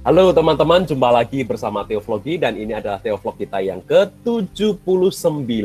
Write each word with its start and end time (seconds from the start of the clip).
Halo 0.00 0.32
teman-teman, 0.32 0.88
jumpa 0.88 1.12
lagi 1.12 1.44
bersama 1.44 1.84
Teoflogi 1.84 2.40
dan 2.40 2.56
ini 2.56 2.72
adalah 2.72 3.04
Teovlog 3.04 3.36
kita 3.36 3.60
yang 3.60 3.84
ke-79. 3.84 5.60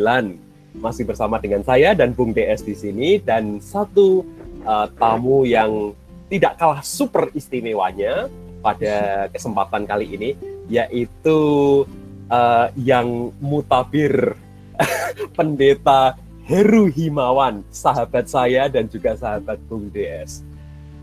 Masih 0.76 1.08
bersama 1.08 1.40
dengan 1.40 1.64
saya 1.64 1.96
dan 1.96 2.12
Bung 2.12 2.36
DS 2.36 2.68
di 2.68 2.76
sini 2.76 3.16
dan 3.16 3.64
satu 3.64 4.28
uh, 4.68 4.92
tamu 5.00 5.48
yang 5.48 5.96
tidak 6.28 6.60
kalah 6.60 6.84
super 6.84 7.32
istimewanya 7.32 8.28
pada 8.60 9.32
kesempatan 9.32 9.88
kali 9.88 10.20
ini 10.20 10.30
yaitu 10.68 11.40
uh, 12.28 12.68
yang 12.76 13.32
mutabir 13.40 14.36
pendeta 15.40 16.20
Heru 16.44 16.92
Himawan, 16.92 17.64
sahabat 17.72 18.28
saya 18.28 18.68
dan 18.68 18.92
juga 18.92 19.16
sahabat 19.16 19.64
Bung 19.72 19.88
DS. 19.96 20.44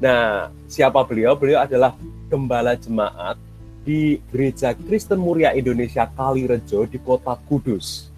Nah, 0.02 0.51
siapa 0.66 1.06
beliau? 1.06 1.38
Beliau 1.38 1.62
adalah 1.62 1.95
gembala 2.27 2.74
jemaat 2.74 3.38
di 3.87 4.19
Gereja 4.34 4.75
Kristen 4.75 5.23
Muria 5.23 5.55
Indonesia 5.55 6.11
Kalirejo 6.11 6.91
di 6.91 6.98
Kota 6.98 7.38
Kudus. 7.47 8.11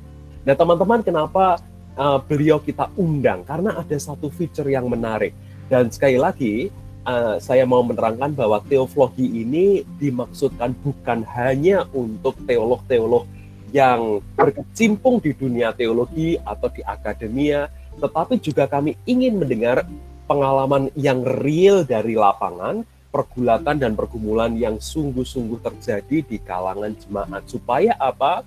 Nah, 0.49 0.57
teman-teman, 0.57 1.05
kenapa 1.05 1.61
uh, 1.93 2.17
beliau 2.25 2.57
kita 2.57 2.89
undang? 2.97 3.45
Karena 3.45 3.77
ada 3.77 3.97
satu 4.01 4.33
feature 4.33 4.73
yang 4.73 4.89
menarik. 4.89 5.37
Dan 5.69 5.93
sekali 5.93 6.17
lagi, 6.17 6.73
uh, 7.05 7.37
saya 7.37 7.69
mau 7.69 7.85
menerangkan 7.85 8.33
bahwa 8.33 8.65
teologi 8.65 9.45
ini 9.45 9.85
dimaksudkan 10.01 10.73
bukan 10.81 11.21
hanya 11.37 11.85
untuk 11.93 12.33
teolog-teolog 12.49 13.29
yang 13.77 14.25
berkecimpung 14.41 15.21
di 15.21 15.37
dunia 15.37 15.77
teologi 15.77 16.41
atau 16.41 16.73
di 16.73 16.81
akademia, 16.81 17.69
tetapi 18.01 18.41
juga 18.41 18.65
kami 18.65 18.97
ingin 19.05 19.37
mendengar 19.37 19.85
pengalaman 20.25 20.89
yang 20.97 21.23
real 21.23 21.85
dari 21.85 22.17
lapangan, 22.17 22.83
pergulatan 23.15 23.77
dan 23.79 23.93
pergumulan 23.95 24.57
yang 24.59 24.81
sungguh-sungguh 24.83 25.63
terjadi 25.63 26.27
di 26.27 26.37
kalangan 26.43 26.93
jemaat 26.99 27.45
supaya 27.47 27.95
apa? 28.01 28.43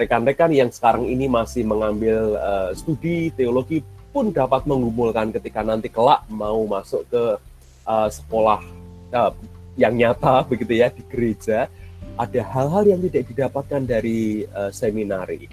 Rekan-rekan 0.00 0.50
yang 0.56 0.72
sekarang 0.72 1.04
ini 1.04 1.28
masih 1.28 1.68
mengambil 1.68 2.40
uh, 2.40 2.70
studi 2.72 3.28
teologi 3.36 3.84
pun 4.12 4.32
dapat 4.32 4.64
mengumpulkan 4.64 5.32
ketika 5.36 5.60
nanti 5.60 5.92
kelak 5.92 6.24
mau 6.32 6.64
masuk 6.64 7.04
ke 7.12 7.24
uh, 7.84 8.08
sekolah 8.08 8.60
uh, 9.12 9.32
yang 9.76 9.92
nyata 9.92 10.42
begitu 10.50 10.80
ya 10.80 10.88
di 10.88 11.04
gereja 11.08 11.68
ada 12.16 12.40
hal-hal 12.44 12.84
yang 12.84 13.00
tidak 13.08 13.24
didapatkan 13.32 13.82
dari 13.88 14.44
uh, 14.52 14.68
seminari. 14.68 15.48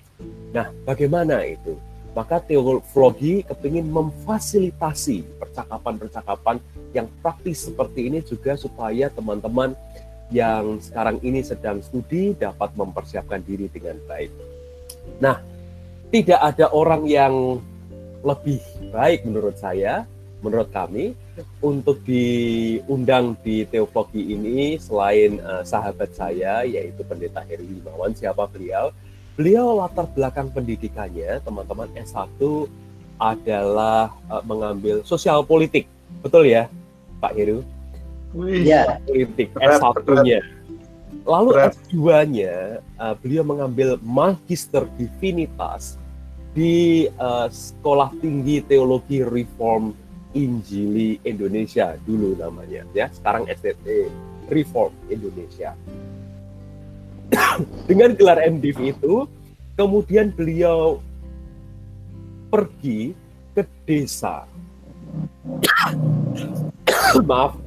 Nah, 0.52 0.68
bagaimana 0.84 1.40
itu? 1.48 1.76
Maka 2.18 2.42
teologi 2.42 3.46
kepingin 3.46 3.86
memfasilitasi 3.90 5.26
percakapan-percakapan 5.38 6.58
yang 6.94 7.06
praktis 7.22 7.70
seperti 7.70 8.10
ini 8.10 8.20
juga 8.26 8.58
supaya 8.58 9.14
teman-teman 9.14 9.78
yang 10.30 10.78
sekarang 10.78 11.18
ini 11.26 11.42
sedang 11.42 11.82
studi 11.82 12.38
dapat 12.38 12.74
mempersiapkan 12.78 13.42
diri 13.42 13.66
dengan 13.70 13.98
baik. 14.06 14.30
Nah, 15.18 15.42
tidak 16.14 16.40
ada 16.42 16.70
orang 16.74 17.06
yang 17.10 17.58
lebih 18.22 18.62
baik 18.94 19.26
menurut 19.26 19.58
saya, 19.58 20.06
menurut 20.42 20.70
kami, 20.70 21.18
untuk 21.64 22.04
diundang 22.04 23.36
di 23.42 23.64
teologi 23.66 24.34
ini 24.36 24.76
selain 24.78 25.40
uh, 25.42 25.64
sahabat 25.64 26.12
saya, 26.14 26.68
yaitu 26.68 27.02
Pendeta 27.06 27.42
Heri 27.46 27.66
Himawan, 27.66 28.12
siapa 28.14 28.46
beliau? 28.50 28.92
Beliau 29.40 29.80
latar 29.80 30.04
belakang 30.12 30.52
pendidikannya, 30.52 31.40
teman-teman 31.48 31.88
S1 31.96 32.28
adalah 33.16 34.12
uh, 34.28 34.44
mengambil 34.44 35.00
sosial 35.08 35.48
politik. 35.48 35.88
Betul 36.20 36.52
ya, 36.52 36.68
Pak 37.24 37.40
Heru? 37.40 37.64
Iya. 38.36 39.00
Politik 39.08 39.56
S1-nya. 39.56 40.44
Lalu 41.24 41.56
S2-nya 41.72 42.84
uh, 43.00 43.16
beliau 43.16 43.48
mengambil 43.48 43.96
Magister 44.04 44.84
Divinitas 45.00 45.96
di 46.52 47.08
uh, 47.16 47.48
Sekolah 47.48 48.12
Tinggi 48.20 48.60
Teologi 48.60 49.24
Reform 49.24 49.96
Injili 50.36 51.16
Indonesia 51.24 51.96
dulu 52.04 52.36
namanya 52.36 52.84
ya. 52.92 53.08
Sekarang 53.08 53.48
STT 53.48 54.12
Reform 54.52 54.92
Indonesia. 55.08 55.80
dengan 57.90 58.14
gelar 58.18 58.42
MDiv 58.42 58.78
itu, 58.82 59.26
kemudian 59.78 60.34
beliau 60.34 61.00
pergi 62.50 63.14
ke 63.54 63.64
desa. 63.86 64.46
Maaf, 67.30 67.58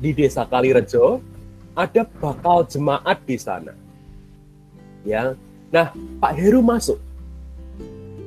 di 0.00 0.10
desa 0.16 0.48
Kalirejo 0.48 1.20
ada 1.76 2.02
bakal 2.18 2.64
jemaat 2.68 3.20
di 3.24 3.36
sana. 3.36 3.72
Ya. 5.04 5.36
Nah, 5.70 5.94
Pak 6.18 6.32
Heru 6.36 6.60
masuk. 6.60 6.98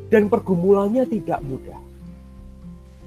Dan 0.10 0.30
pergumulannya 0.30 1.10
tidak 1.10 1.42
mudah. 1.42 1.82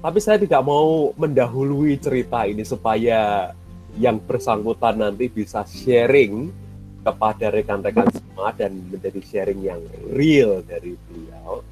Tapi 0.03 0.19
saya 0.21 0.37
tidak 0.37 0.61
mau 0.61 1.15
mendahului 1.15 1.97
cerita 1.97 2.45
ini 2.45 2.61
supaya 2.61 3.51
yang 3.97 4.21
bersangkutan 4.21 5.01
nanti 5.01 5.25
bisa 5.25 5.65
sharing 5.65 6.53
kepada 7.01 7.53
rekan-rekan 7.53 8.07
semua 8.13 8.53
dan 8.53 8.77
menjadi 8.89 9.19
sharing 9.23 9.61
yang 9.63 9.81
real 10.11 10.61
dari 10.65 10.97
beliau. 11.07 11.63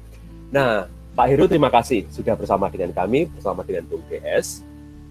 Nah, 0.50 0.86
Pak 1.16 1.26
Heru 1.32 1.48
terima 1.48 1.72
kasih 1.72 2.04
sudah 2.12 2.36
bersama 2.36 2.68
dengan 2.68 2.92
kami, 2.92 3.28
bersama 3.32 3.64
dengan 3.64 3.88
Bung 3.88 4.04
GS. 4.08 4.60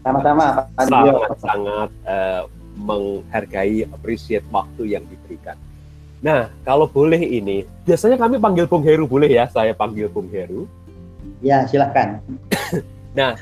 Sama-sama, 0.05 0.69
Sangat-sangat 0.77 1.89
uh, 2.05 2.45
menghargai, 2.77 3.89
appreciate 3.89 4.45
waktu 4.53 4.93
yang 4.93 5.03
diberikan. 5.09 5.57
Nah, 6.21 6.53
kalau 6.61 6.85
boleh 6.85 7.21
ini, 7.21 7.65
biasanya 7.85 8.17
kami 8.21 8.37
panggil 8.37 8.69
Bung 8.69 8.85
Heru, 8.85 9.09
boleh 9.09 9.29
ya? 9.29 9.49
Saya 9.49 9.73
panggil 9.73 10.05
Bung 10.09 10.29
Heru. 10.29 10.69
Ya, 11.41 11.65
silahkan. 11.65 12.21
nah, 13.17 13.33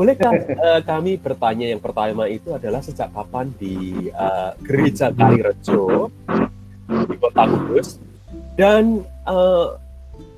Bolehkah 0.00 0.32
uh, 0.32 0.80
kami 0.80 1.20
bertanya 1.20 1.68
yang 1.68 1.76
pertama 1.76 2.24
itu 2.24 2.56
adalah 2.56 2.80
sejak 2.80 3.12
kapan 3.12 3.52
di 3.60 4.08
uh, 4.16 4.56
Gereja 4.64 5.12
Kalirejo 5.12 6.08
di 6.88 7.16
Kota 7.20 7.44
Kudus 7.44 8.00
dan 8.56 9.04
uh, 9.28 9.76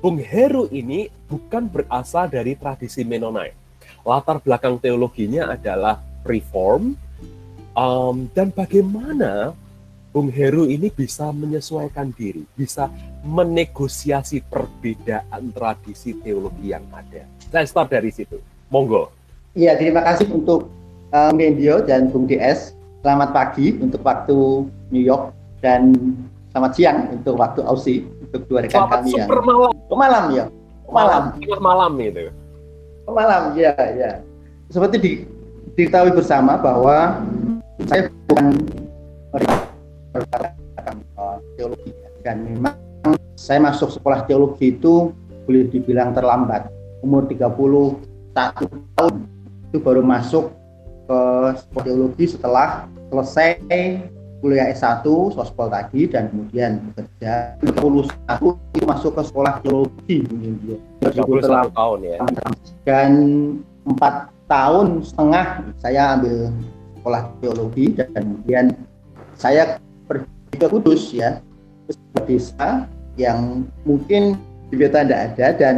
Bung 0.03 0.19
Heru 0.19 0.67
ini 0.67 1.07
bukan 1.31 1.71
berasal 1.71 2.27
dari 2.27 2.59
tradisi 2.59 3.07
Mennonite. 3.07 3.55
Latar 4.03 4.43
belakang 4.43 4.83
teologinya 4.83 5.55
adalah 5.55 6.03
reform 6.27 6.99
um, 7.71 8.27
dan 8.35 8.51
bagaimana 8.51 9.55
Bung 10.11 10.27
Heru 10.27 10.67
ini 10.67 10.91
bisa 10.91 11.31
menyesuaikan 11.31 12.11
diri, 12.11 12.43
bisa 12.51 12.91
menegosiasi 13.23 14.43
perbedaan 14.43 15.55
tradisi 15.55 16.19
teologi 16.19 16.75
yang 16.75 16.83
ada. 16.91 17.23
Saya 17.47 17.63
start 17.63 17.95
dari 17.95 18.11
situ. 18.11 18.43
Monggo. 18.67 19.22
Iya, 19.53 19.77
terima 19.77 20.01
kasih 20.01 20.33
untuk 20.33 20.73
uh, 21.13 21.29
Mendio 21.29 21.85
dan 21.85 22.09
Bung 22.09 22.25
DS. 22.25 22.73
Selamat 23.05 23.37
pagi 23.37 23.77
untuk 23.77 24.01
waktu 24.01 24.65
New 24.65 25.03
York 25.05 25.29
dan 25.61 25.93
selamat 26.49 26.71
siang 26.73 26.97
untuk 27.13 27.37
waktu 27.37 27.61
Aussie 27.61 28.01
untuk 28.25 28.49
dua 28.49 28.65
rekan 28.65 28.89
selamat 28.89 28.97
kami 29.05 29.09
yang 29.13 29.29
malam. 29.29 29.71
Oh, 29.93 29.97
malam 29.99 30.23
ya. 30.33 30.45
Malam. 30.89 31.21
Malam, 31.37 31.61
malam 31.61 31.91
itu. 32.01 32.33
Malam 33.05 33.41
ya 33.53 33.77
ya. 33.77 34.11
Seperti 34.73 34.95
di, 34.97 35.11
diketahui 35.77 36.17
bersama 36.17 36.57
bahwa 36.57 37.21
saya 37.85 38.09
bukan 38.25 38.57
teologi 41.61 41.93
dan 42.25 42.41
memang 42.41 42.73
saya 43.37 43.61
masuk 43.61 43.93
sekolah 43.93 44.25
teologi 44.25 44.73
itu 44.73 45.13
boleh 45.45 45.69
dibilang 45.69 46.09
terlambat 46.17 46.73
umur 47.05 47.29
31 47.29 48.01
tahun 48.33 49.22
itu 49.73 49.81
baru 49.81 50.05
masuk 50.05 50.53
ke 51.09 51.19
teologi 51.81 52.29
setelah 52.29 52.85
selesai 53.09 53.57
kuliah 54.37 54.69
S1 54.69 55.01
sospol 55.33 55.65
tadi 55.73 56.05
dan 56.05 56.29
kemudian 56.29 56.77
bekerja. 56.93 57.57
31 57.65 58.53
itu 58.77 58.85
masuk 58.85 59.17
ke 59.17 59.21
sekolah 59.25 59.53
teologi 59.65 60.17
mungkin 60.29 60.77
31 61.01 61.73
tahun 61.73 61.99
ya? 62.05 62.17
dan 62.85 63.11
empat 63.89 64.29
tahun 64.45 65.01
setengah 65.01 65.45
saya 65.81 66.01
ambil 66.21 66.37
sekolah 67.01 67.21
teologi 67.41 67.85
dan 67.97 68.07
kemudian 68.13 68.65
saya 69.33 69.81
pergi 70.05 70.55
ke 70.61 70.67
Kudus 70.69 71.09
ya 71.09 71.41
ke 71.89 72.21
desa 72.29 72.85
yang 73.17 73.65
mungkin 73.89 74.37
di 74.69 74.75
Beta 74.77 75.01
tidak 75.01 75.33
ada 75.33 75.47
dan 75.57 75.75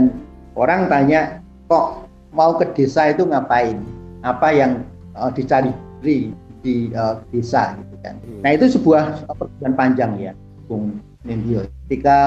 orang 0.60 0.92
tanya 0.92 1.40
kok 1.72 2.05
mau 2.36 2.60
ke 2.60 2.68
desa 2.76 3.10
itu 3.10 3.24
ngapain? 3.24 3.80
Apa 4.22 4.52
yang 4.52 4.84
uh, 5.16 5.32
dicari 5.32 5.72
di, 6.04 6.36
di 6.62 6.92
uh, 6.92 7.24
desa 7.32 7.80
gitu 7.80 7.96
kan. 8.04 8.20
Hmm. 8.22 8.40
Nah, 8.44 8.52
itu 8.54 8.66
sebuah 8.76 9.26
perjalanan 9.32 9.74
panjang 9.74 10.12
ya, 10.20 10.32
Bung 10.68 11.00
Nindyo. 11.24 11.66
Ketika 11.88 12.20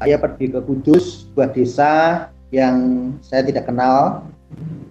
saya 0.00 0.16
pergi 0.16 0.50
ke 0.50 0.60
Kudus, 0.64 1.30
sebuah 1.30 1.52
desa 1.54 1.92
yang 2.50 3.10
saya 3.22 3.46
tidak 3.46 3.68
kenal 3.68 4.26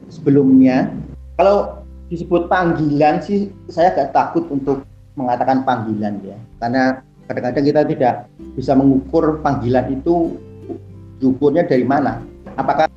sebelumnya. 0.07 0.94
Kalau 1.36 1.83
disebut 2.07 2.48
panggilan 2.48 3.19
sih 3.24 3.51
saya 3.68 3.92
agak 3.92 4.16
takut 4.16 4.48
untuk 4.51 4.83
mengatakan 5.16 5.68
panggilan 5.68 6.19
ya, 6.24 6.38
karena 6.63 7.04
kadang-kadang 7.27 7.66
kita 7.68 7.81
tidak 7.86 8.13
bisa 8.56 8.71
mengukur 8.75 9.44
panggilan 9.44 9.92
itu 9.92 10.39
diukurnya 11.19 11.68
dari 11.68 11.83
mana. 11.83 12.24
Apakah 12.56 12.88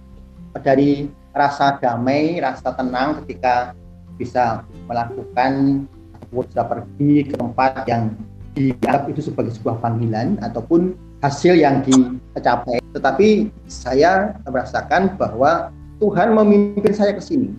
dari 0.63 1.11
rasa 1.33 1.81
damai, 1.81 2.41
rasa 2.41 2.73
tenang 2.77 3.25
ketika 3.25 3.73
bisa 4.17 4.63
melakukan 4.89 5.85
bisa 6.33 6.65
pergi 6.65 7.29
ke 7.29 7.35
tempat 7.37 7.85
yang 7.85 8.17
dianggap 8.57 9.09
itu 9.09 9.21
sebagai 9.29 9.53
sebuah 9.57 9.81
panggilan 9.81 10.41
ataupun 10.41 10.97
hasil 11.21 11.57
yang 11.57 11.85
dicapai. 11.85 12.81
Tetapi 12.93 13.53
saya 13.69 14.37
merasakan 14.45 15.17
bahwa 15.17 15.73
Tuhan 16.01 16.33
memimpin 16.37 16.93
saya 16.93 17.17
ke 17.17 17.23
sini 17.23 17.53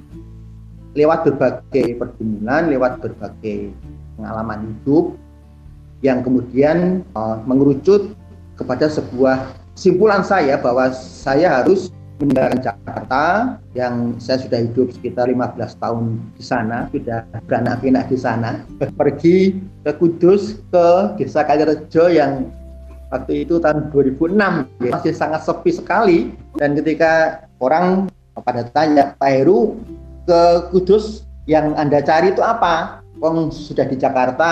lewat 0.93 1.25
berbagai 1.25 1.97
pergumulan, 1.97 2.69
lewat 2.69 3.01
berbagai 3.01 3.73
pengalaman 4.17 4.69
hidup 4.69 5.17
yang 6.05 6.21
kemudian 6.21 7.01
uh, 7.17 7.41
mengerucut 7.49 8.13
kepada 8.53 8.85
sebuah 8.85 9.49
simpulan 9.73 10.21
saya 10.21 10.61
bahwa 10.61 10.93
saya 10.93 11.61
harus 11.61 11.89
meninggalkan 12.21 12.62
Jakarta 12.62 13.24
yang 13.74 14.18
saya 14.21 14.42
sudah 14.45 14.60
hidup 14.62 14.94
sekitar 14.94 15.25
15 15.30 15.81
tahun 15.81 16.04
di 16.38 16.44
sana, 16.45 16.88
sudah 16.94 17.25
beranak 17.50 17.81
pinak 17.81 18.06
di 18.10 18.18
sana, 18.18 18.62
pergi 18.77 19.57
ke 19.81 19.92
Kudus, 19.98 20.62
ke 20.69 20.86
Desa 21.18 21.42
Kalirejo 21.42 22.06
yang 22.13 22.48
waktu 23.10 23.45
itu 23.45 23.57
tahun 23.62 23.94
2006 23.94 24.38
ya, 24.81 24.92
masih 24.94 25.13
sangat 25.13 25.42
sepi 25.45 25.71
sekali. 25.74 26.19
Dan 26.57 26.77
ketika 26.77 27.45
orang 27.57 28.10
pada 28.42 28.65
tanya 28.69 29.13
Pak 29.18 29.30
Heru 29.30 29.77
ke 30.25 30.42
Kudus 30.74 31.25
yang 31.50 31.74
Anda 31.75 32.01
cari 32.01 32.33
itu 32.33 32.42
apa? 32.42 33.01
Wong 33.21 33.54
sudah 33.54 33.88
di 33.88 33.95
Jakarta, 33.95 34.51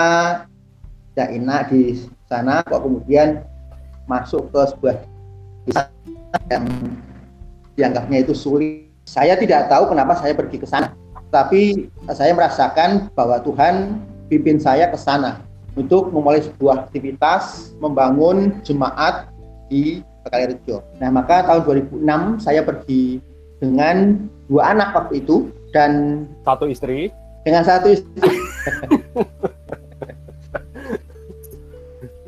tidak 1.12 1.28
enak 1.34 1.62
di 1.68 1.98
sana, 2.24 2.64
kok 2.64 2.80
kemudian 2.80 3.44
masuk 4.08 4.48
ke 4.48 4.60
sebuah 4.72 4.96
desa 5.68 5.82
yang 6.48 6.64
dianggapnya 7.76 8.24
itu 8.24 8.34
sulit. 8.36 8.90
Saya 9.02 9.34
tidak 9.34 9.66
tahu 9.66 9.90
kenapa 9.90 10.14
saya 10.14 10.32
pergi 10.32 10.62
ke 10.62 10.66
sana, 10.68 10.94
tapi 11.34 11.90
saya 12.14 12.30
merasakan 12.36 13.10
bahwa 13.18 13.42
Tuhan 13.42 13.98
pimpin 14.30 14.62
saya 14.62 14.86
ke 14.88 14.98
sana 15.00 15.42
untuk 15.74 16.12
memulai 16.12 16.44
sebuah 16.44 16.86
aktivitas 16.86 17.74
membangun 17.80 18.62
jemaat 18.62 19.26
di 19.66 20.04
Kalirejo. 20.28 20.84
Nah, 21.02 21.10
maka 21.10 21.42
tahun 21.42 21.66
2006 21.98 22.46
saya 22.46 22.62
pergi 22.62 23.18
dengan 23.58 24.28
dua 24.46 24.70
anak 24.76 24.94
waktu 24.94 25.24
itu 25.24 25.50
dan 25.74 26.24
satu 26.46 26.70
istri 26.70 27.10
dengan 27.42 27.66
satu 27.66 27.90
istri. 27.90 28.22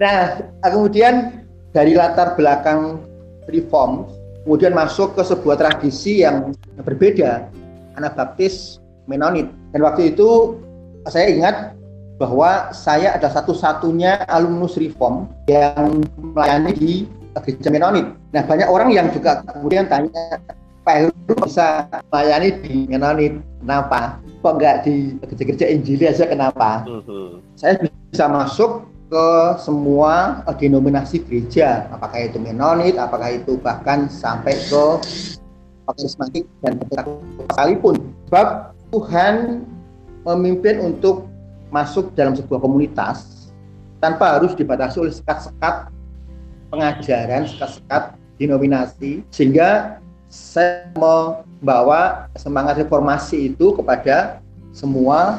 nah, 0.03 0.43
kemudian 0.65 1.45
dari 1.71 1.95
latar 1.95 2.35
belakang 2.35 2.99
reform 3.47 4.09
kemudian 4.45 4.77
masuk 4.77 5.17
ke 5.17 5.23
sebuah 5.25 5.57
tradisi 5.57 6.21
yang 6.21 6.53
berbeda, 6.85 7.49
anak 7.97 8.15
baptis 8.15 8.79
Menonit. 9.05 9.49
Dan 9.73 9.85
waktu 9.85 10.17
itu 10.17 10.57
saya 11.09 11.29
ingat 11.29 11.57
bahwa 12.17 12.73
saya 12.73 13.19
adalah 13.19 13.43
satu-satunya 13.43 14.25
alumnus 14.31 14.79
reform 14.81 15.29
yang 15.51 16.05
melayani 16.17 16.73
di 16.73 16.93
gereja 17.43 17.69
Menonit. 17.69 18.07
Nah, 18.33 18.43
banyak 18.47 18.69
orang 18.71 18.89
yang 18.95 19.11
juga 19.11 19.43
kemudian 19.51 19.91
tanya, 19.91 20.41
Pak 20.85 20.95
Heru 20.95 21.35
bisa 21.45 21.89
melayani 22.13 22.49
di 22.63 22.75
Menonit, 22.89 23.33
kenapa? 23.61 24.21
Kok 24.45 24.55
nggak 24.61 24.77
di 24.87 25.17
gereja-gereja 25.25 25.67
Injili 25.69 26.05
aja, 26.09 26.25
kenapa? 26.29 26.85
Uh 26.87 27.01
-huh. 27.03 27.31
Saya 27.57 27.81
bisa 27.83 28.25
masuk 28.29 28.87
ke 29.15 29.31
semua 29.63 30.43
denominasi 30.59 31.23
gereja, 31.23 31.87
apakah 31.95 32.27
itu 32.27 32.43
Menonit, 32.43 32.99
apakah 32.99 33.31
itu 33.39 33.55
bahkan 33.63 34.11
sampai 34.11 34.59
ke 34.67 34.85
karismatik 35.87 36.51
dan 36.67 36.83
sekalipun. 37.47 38.03
Sebab 38.27 38.75
Tuhan 38.91 39.63
memimpin 40.27 40.83
untuk 40.83 41.31
masuk 41.71 42.11
dalam 42.19 42.35
sebuah 42.35 42.59
komunitas 42.59 43.47
tanpa 44.03 44.35
harus 44.35 44.51
dibatasi 44.59 44.99
oleh 44.99 45.15
sekat-sekat 45.15 45.95
pengajaran, 46.75 47.47
sekat-sekat 47.47 48.19
denominasi, 48.43 49.23
sehingga 49.31 50.03
saya 50.27 50.91
membawa 50.99 52.27
semangat 52.35 52.83
reformasi 52.83 53.55
itu 53.55 53.79
kepada 53.79 54.43
semua 54.75 55.39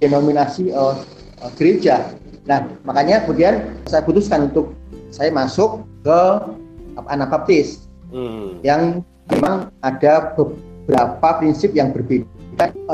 denominasi 0.00 0.72
uh, 0.72 0.96
gereja 1.60 2.08
Nah, 2.46 2.66
makanya 2.82 3.22
kemudian 3.22 3.78
saya 3.86 4.02
putuskan 4.02 4.50
untuk 4.50 4.74
saya 5.14 5.30
masuk 5.30 5.86
ke 6.02 6.20
anak 7.06 7.30
baptis 7.30 7.86
hmm. 8.10 8.58
yang 8.66 9.06
memang 9.30 9.70
ada 9.84 10.34
beberapa 10.34 11.28
prinsip 11.38 11.70
yang 11.72 11.94
berbeda 11.94 12.26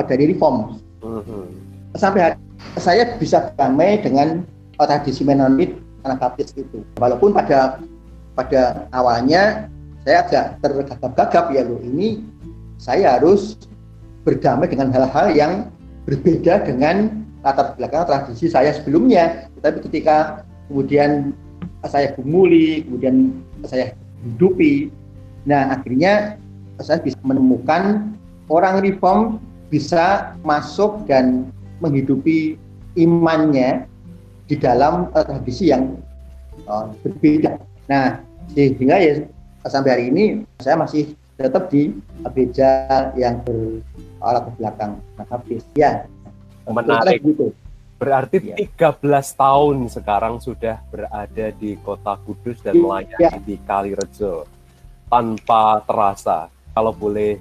dari 0.04 0.34
reform. 0.34 0.76
Hmm. 1.00 1.48
Sampai 1.96 2.36
saya 2.76 3.16
bisa 3.16 3.50
damai 3.56 3.98
dengan 4.04 4.44
tradisi 4.76 5.24
Menonit 5.24 5.74
anak 6.04 6.20
baptis 6.20 6.52
itu. 6.54 6.84
Walaupun 7.00 7.32
pada 7.32 7.80
pada 8.38 8.86
awalnya 8.94 9.66
saya 10.06 10.22
agak 10.24 10.44
tergagap-gagap 10.62 11.44
ya 11.50 11.62
loh 11.66 11.80
ini 11.82 12.22
saya 12.78 13.18
harus 13.18 13.58
berdamai 14.22 14.70
dengan 14.70 14.94
hal-hal 14.94 15.34
yang 15.34 15.52
berbeda 16.06 16.62
dengan 16.62 17.26
latar 17.48 17.74
belakang 17.80 18.04
tradisi 18.04 18.46
saya 18.52 18.76
sebelumnya. 18.76 19.48
Tetapi 19.58 19.88
ketika 19.88 20.44
kemudian 20.68 21.32
saya 21.88 22.12
gumuli, 22.12 22.84
kemudian 22.84 23.40
saya 23.64 23.96
hidupi, 24.22 24.92
nah 25.48 25.72
akhirnya 25.72 26.36
saya 26.84 27.00
bisa 27.00 27.18
menemukan 27.24 28.12
orang 28.52 28.84
reform 28.84 29.40
bisa 29.68 30.32
masuk 30.44 31.04
dan 31.08 31.48
menghidupi 31.84 32.56
imannya 32.96 33.84
di 34.48 34.56
dalam 34.56 35.12
uh, 35.12 35.24
tradisi 35.24 35.70
yang 35.70 35.96
uh, 36.66 36.88
berbeda. 37.04 37.60
Nah, 37.86 38.18
sehingga 38.56 38.96
ya 38.96 39.12
sampai 39.68 39.90
hari 39.92 40.04
ini 40.08 40.24
saya 40.64 40.80
masih 40.80 41.12
tetap 41.38 41.70
di 41.70 41.94
gereja 42.34 43.12
yang 43.14 43.38
beralat 43.44 44.50
belakang 44.58 44.92
habis. 45.30 45.62
Ya, 45.78 46.08
menarik. 46.70 47.18
Gitu. 47.24 47.52
Berarti 47.98 48.54
ya. 48.54 48.56
13 48.56 49.02
tahun 49.34 49.76
sekarang 49.90 50.38
sudah 50.38 50.78
berada 50.86 51.46
di 51.58 51.74
kota 51.82 52.14
Kudus 52.22 52.62
dan 52.62 52.78
iya. 52.78 52.82
melayani 52.82 53.18
ya. 53.18 53.30
di 53.42 53.56
Kalirejo 53.66 54.46
tanpa 55.10 55.82
terasa. 55.82 56.46
Kalau 56.70 56.94
boleh 56.94 57.34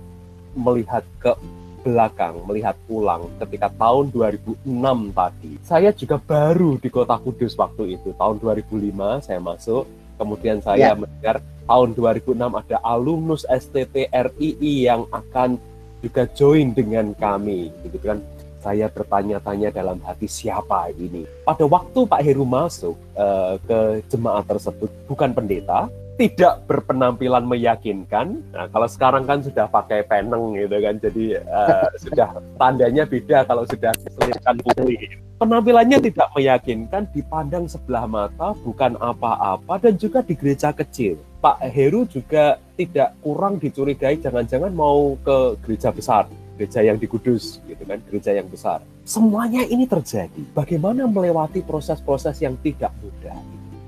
melihat 0.57 1.05
ke 1.22 1.38
belakang, 1.86 2.41
melihat 2.50 2.74
ulang 2.89 3.29
ketika 3.38 3.69
tahun 3.77 4.10
2006 4.10 4.65
tadi. 5.13 5.53
Saya 5.62 5.93
juga 5.93 6.17
baru 6.17 6.81
di 6.81 6.89
kota 6.89 7.22
Kudus 7.22 7.53
waktu 7.53 7.96
itu. 8.01 8.17
Tahun 8.17 8.41
2005 8.41 9.22
saya 9.22 9.38
masuk, 9.38 9.86
kemudian 10.17 10.57
saya 10.60 10.91
ya. 10.91 10.98
mendengar 10.98 11.38
tahun 11.69 11.93
2006 11.93 12.34
ada 12.34 12.77
alumnus 12.81 13.46
STT 13.46 14.10
RII 14.10 14.74
yang 14.89 15.05
akan 15.13 15.62
juga 16.01 16.25
join 16.34 16.74
dengan 16.74 17.13
kami, 17.13 17.69
gitu 17.86 17.98
kan 18.01 18.22
saya 18.62 18.90
bertanya-tanya 18.90 19.70
dalam 19.72 20.02
hati 20.02 20.26
siapa 20.26 20.90
ini. 20.96 21.24
Pada 21.46 21.66
waktu 21.66 22.00
Pak 22.06 22.22
Heru 22.24 22.44
masuk 22.44 22.98
uh, 23.16 23.56
ke 23.64 24.04
jemaat 24.10 24.46
tersebut, 24.50 24.90
bukan 25.06 25.32
pendeta, 25.34 25.88
tidak 26.18 26.66
berpenampilan 26.66 27.46
meyakinkan. 27.46 28.42
Nah, 28.50 28.66
kalau 28.74 28.90
sekarang 28.90 29.30
kan 29.30 29.40
sudah 29.46 29.70
pakai 29.70 30.02
peneng 30.10 30.58
gitu 30.58 30.78
kan, 30.82 30.98
jadi 30.98 31.46
uh, 31.46 31.88
sudah 32.04 32.30
tandanya 32.58 33.06
beda 33.06 33.46
kalau 33.46 33.64
sudah 33.70 33.94
kesulitan 33.94 34.58
putih. 34.66 35.22
Penampilannya 35.38 36.02
tidak 36.02 36.34
meyakinkan, 36.34 37.06
dipandang 37.14 37.70
sebelah 37.70 38.10
mata, 38.10 38.58
bukan 38.66 38.98
apa-apa, 38.98 39.78
dan 39.78 39.94
juga 39.94 40.26
di 40.26 40.34
gereja 40.34 40.74
kecil. 40.74 41.22
Pak 41.38 41.62
Heru 41.70 42.10
juga 42.10 42.58
tidak 42.74 43.14
kurang 43.22 43.62
dicurigai, 43.62 44.18
jangan-jangan 44.18 44.74
mau 44.74 45.14
ke 45.22 45.62
gereja 45.62 45.94
besar 45.94 46.26
gereja 46.58 46.82
yang 46.82 46.98
di 46.98 47.06
Kudus 47.06 47.62
gitu 47.70 47.86
kan 47.86 48.02
gereja 48.10 48.34
yang 48.34 48.50
besar. 48.50 48.82
Semuanya 49.06 49.62
ini 49.70 49.86
terjadi. 49.86 50.42
Bagaimana 50.58 51.06
melewati 51.06 51.62
proses-proses 51.62 52.42
yang 52.42 52.58
tidak 52.66 52.92
mudah 52.98 53.38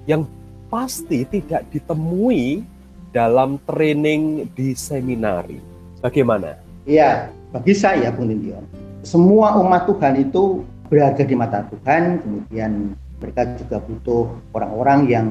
yang 0.05 0.23
pasti 0.69 1.25
tidak 1.25 1.65
ditemui 1.73 2.61
dalam 3.09 3.57
training 3.65 4.45
di 4.53 4.77
seminari. 4.77 5.57
Bagaimana? 5.99 6.61
Iya 6.85 7.33
bagi 7.49 7.73
saya 7.73 8.13
Bung 8.13 8.29
Lindion 8.29 8.61
semua 9.01 9.55
umat 9.57 9.87
Tuhan 9.87 10.21
itu 10.21 10.61
berada 10.91 11.23
di 11.25 11.35
mata 11.35 11.65
Tuhan 11.65 12.21
kemudian 12.21 12.93
mereka 13.19 13.57
juga 13.59 13.77
butuh 13.83 14.23
orang-orang 14.55 14.99
yang 15.09 15.27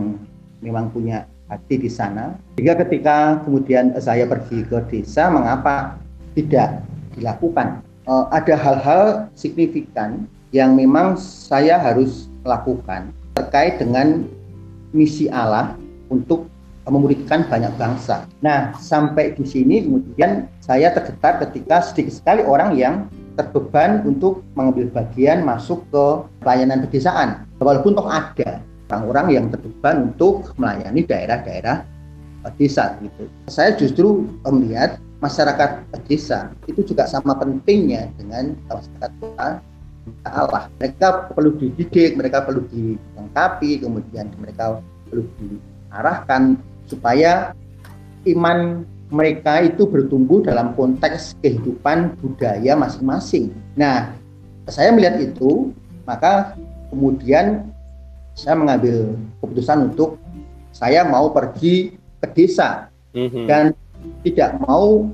memang 0.61 0.93
punya 0.93 1.25
hati 1.49 1.81
di 1.81 1.89
sana. 1.89 2.37
Sehingga 2.57 2.77
ketika 2.85 3.41
kemudian 3.43 3.97
saya 3.97 4.29
pergi 4.29 4.61
ke 4.69 4.79
desa, 4.93 5.33
mengapa 5.33 5.97
tidak 6.37 6.85
dilakukan. 7.19 7.83
Uh, 8.09 8.25
ada 8.33 8.57
hal-hal 8.57 9.05
signifikan 9.37 10.25
yang 10.55 10.73
memang 10.73 11.19
saya 11.21 11.77
harus 11.77 12.33
lakukan 12.47 13.13
terkait 13.37 13.77
dengan 13.77 14.25
misi 14.97 15.29
Allah 15.29 15.77
untuk 16.09 16.49
memuridkan 16.89 17.45
banyak 17.45 17.69
bangsa. 17.77 18.25
Nah, 18.41 18.73
sampai 18.81 19.37
di 19.37 19.45
sini 19.45 19.85
kemudian 19.85 20.49
saya 20.65 20.89
tergetar 20.97 21.37
ketika 21.45 21.85
sedikit 21.85 22.17
sekali 22.17 22.41
orang 22.41 22.81
yang 22.81 22.95
terbeban 23.37 24.03
untuk 24.09 24.41
mengambil 24.57 24.89
bagian 24.91 25.45
masuk 25.45 25.85
ke 25.93 26.05
pelayanan 26.41 26.83
pedesaan. 26.83 27.45
Walaupun 27.61 27.93
toh 27.93 28.09
ada 28.09 28.65
orang-orang 28.89 29.27
yang 29.31 29.47
terbeban 29.53 30.11
untuk 30.11 30.57
melayani 30.57 31.05
daerah-daerah 31.05 31.85
desa 32.57 32.97
gitu. 33.05 33.29
Saya 33.53 33.77
justru 33.77 34.25
melihat 34.49 34.97
masyarakat 35.19 35.87
desa 36.07 36.55
itu 36.71 36.87
juga 36.87 37.07
sama 37.11 37.35
pentingnya 37.35 38.11
dengan 38.19 38.55
masyarakat 38.71 39.11
kota 39.19 39.49
Allah. 40.25 40.71
Mereka 40.79 41.35
perlu 41.35 41.51
dididik, 41.59 42.17
mereka 42.17 42.47
perlu 42.47 42.65
dilengkapi, 42.71 43.83
kemudian 43.83 44.33
mereka 44.39 44.81
perlu 45.11 45.27
diarahkan 45.37 46.57
supaya 46.89 47.53
iman 48.25 48.87
mereka 49.09 49.65
itu 49.65 49.89
bertumbuh 49.89 50.45
dalam 50.45 50.77
konteks 50.77 51.37
kehidupan 51.41 52.17
budaya 52.21 52.77
masing-masing. 52.77 53.53
Nah, 53.77 54.13
saya 54.69 54.93
melihat 54.93 55.17
itu, 55.21 55.73
maka 56.05 56.57
kemudian 56.93 57.73
saya 58.37 58.55
mengambil 58.55 59.17
keputusan 59.41 59.93
untuk 59.93 60.21
saya 60.77 61.03
mau 61.09 61.33
pergi 61.33 61.97
ke 62.21 62.27
desa 62.37 62.93
mm-hmm. 63.17 63.45
dan 63.49 63.73
tidak 64.25 64.59
mau 64.65 65.09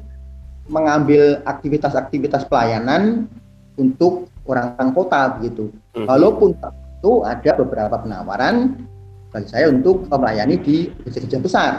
mengambil 0.69 1.45
aktivitas-aktivitas 1.45 2.49
pelayanan 2.49 3.29
untuk 3.77 4.33
orang-orang 4.49 4.91
kota 4.97 5.21
begitu. 5.37 5.65
Mm-hmm. 5.93 6.07
Walaupun 6.09 6.57
itu 7.05 7.13
ada 7.21 7.51
beberapa 7.61 8.01
penawaran 8.01 8.81
bagi 9.29 9.49
saya 9.51 9.69
untuk 9.69 10.09
melayani 10.09 10.57
di 10.63 10.89
gereja-gereja 11.05 11.39
besar 11.43 11.73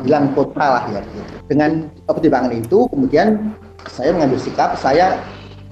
bilang 0.00 0.32
kota 0.32 0.80
lah 0.80 0.84
ya 0.88 1.04
gitu. 1.04 1.20
dengan 1.52 1.92
pertimbangan 2.08 2.56
itu 2.56 2.88
kemudian 2.88 3.52
saya 3.92 4.16
mengambil 4.16 4.40
sikap 4.40 4.72
saya 4.80 5.20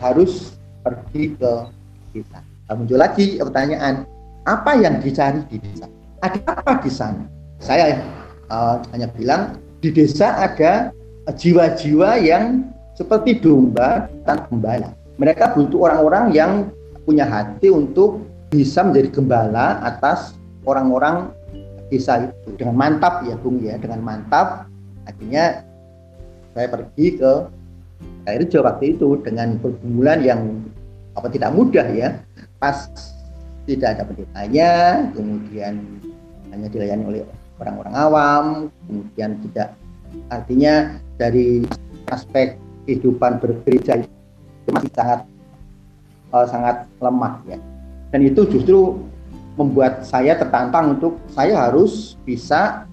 harus 0.05 0.61
pergi 0.85 1.33
ke 1.41 1.53
desa 2.13 2.45
nah, 2.69 2.75
muncul 2.77 3.01
lagi 3.01 3.41
pertanyaan 3.41 4.05
apa 4.45 4.77
yang 4.77 5.01
dicari 5.01 5.41
di 5.49 5.57
desa 5.57 5.89
ada 6.21 6.37
apa 6.53 6.85
di 6.85 6.91
sana 6.93 7.25
saya 7.65 7.97
uh, 8.53 8.77
hanya 8.93 9.09
bilang 9.17 9.57
di 9.81 9.89
desa 9.89 10.37
ada 10.37 10.93
jiwa-jiwa 11.25 12.21
yang 12.21 12.69
seperti 12.97 13.41
domba 13.41 14.13
tanpa 14.29 14.45
gembala. 14.53 14.89
Mereka 15.17 15.57
butuh 15.57 15.89
orang-orang 15.89 16.25
yang 16.37 16.53
punya 17.09 17.25
hati 17.25 17.73
untuk 17.73 18.25
bisa 18.53 18.85
menjadi 18.85 19.21
gembala 19.21 19.81
atas 19.81 20.37
orang-orang 20.69 21.33
desa 21.89 22.29
itu. 22.29 22.61
Dengan 22.61 22.77
mantap 22.77 23.25
ya 23.25 23.37
Bung 23.41 23.61
ya. 23.65 23.81
Dengan 23.81 24.05
mantap 24.05 24.69
akhirnya 25.09 25.65
saya 26.53 26.69
pergi 26.69 27.17
ke 27.17 27.33
Airjo 28.29 28.61
waktu 28.61 28.97
itu 28.97 29.17
dengan 29.25 29.57
pergumulan 29.61 30.21
yang 30.21 30.41
apa 31.17 31.33
tidak 31.33 31.57
mudah 31.57 31.89
ya. 31.89 32.21
Pas 32.61 32.89
tidak 33.65 33.97
ada 33.97 34.03
pendetanya 34.05 34.71
kemudian 35.17 35.75
hanya 36.53 36.67
dilayani 36.69 37.05
oleh 37.07 37.21
orang-orang 37.61 37.95
awam 37.95 38.45
kemudian 38.89 39.37
tidak 39.49 39.77
artinya 40.33 40.97
dari 41.21 41.63
aspek 42.11 42.57
kehidupan 42.89 43.39
bergereja 43.39 44.03
itu 44.03 44.69
masih 44.73 44.91
sangat 44.97 45.21
uh, 46.35 46.47
sangat 46.49 46.77
lemah 46.99 47.39
ya 47.47 47.61
dan 48.11 48.21
itu 48.27 48.43
justru 48.51 48.99
membuat 49.55 50.03
saya 50.09 50.35
tertantang 50.41 50.99
untuk 50.99 51.21
saya 51.31 51.69
harus 51.69 52.17
bisa 52.25 52.89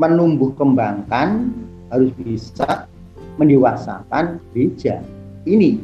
menumbuh 0.00 0.50
kembangkan, 0.56 1.52
harus 1.92 2.10
bisa 2.18 2.88
mendewasakan 3.36 4.42
gereja 4.52 4.98
ini. 5.46 5.80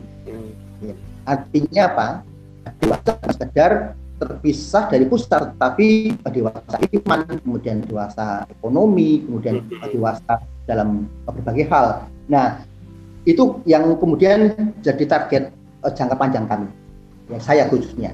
Ya. 0.82 0.94
Artinya 1.22 1.82
apa? 1.92 2.08
Dewasa 2.82 3.12
sekedar 3.32 3.72
terpisah 4.18 4.90
dari 4.90 5.06
pusat, 5.06 5.54
tapi 5.56 6.12
dewasa 6.26 6.76
iman, 6.82 7.22
kemudian 7.40 7.86
dewasa 7.86 8.44
ekonomi, 8.50 9.22
kemudian 9.24 9.62
dewasa 9.88 10.42
dalam 10.66 11.06
berbagai 11.24 11.70
hal. 11.70 12.04
Nah, 12.28 12.66
itu 13.24 13.62
yang 13.64 13.94
kemudian 13.96 14.54
jadi 14.82 15.04
target 15.06 15.54
uh, 15.86 15.92
jangka 15.94 16.18
panjang 16.18 16.44
kami, 16.50 16.68
ya 17.30 17.38
saya 17.38 17.64
khususnya. 17.70 18.12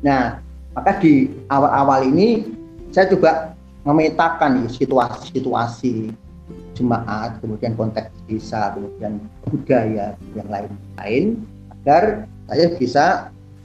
Nah, 0.00 0.40
maka 0.72 0.98
di 0.98 1.30
awal-awal 1.52 2.08
ini 2.08 2.48
saya 2.90 3.12
coba 3.12 3.52
memetakan 3.84 4.66
situasi-situasi 4.72 6.14
jemaat, 6.72 7.38
kemudian 7.44 7.76
konteks 7.76 8.08
desa, 8.26 8.72
kemudian 8.72 9.20
budaya 9.46 10.16
yang 10.32 10.48
lain-lain 10.48 11.24
agar 11.80 12.24
saya 12.48 12.66
bisa 12.78 13.06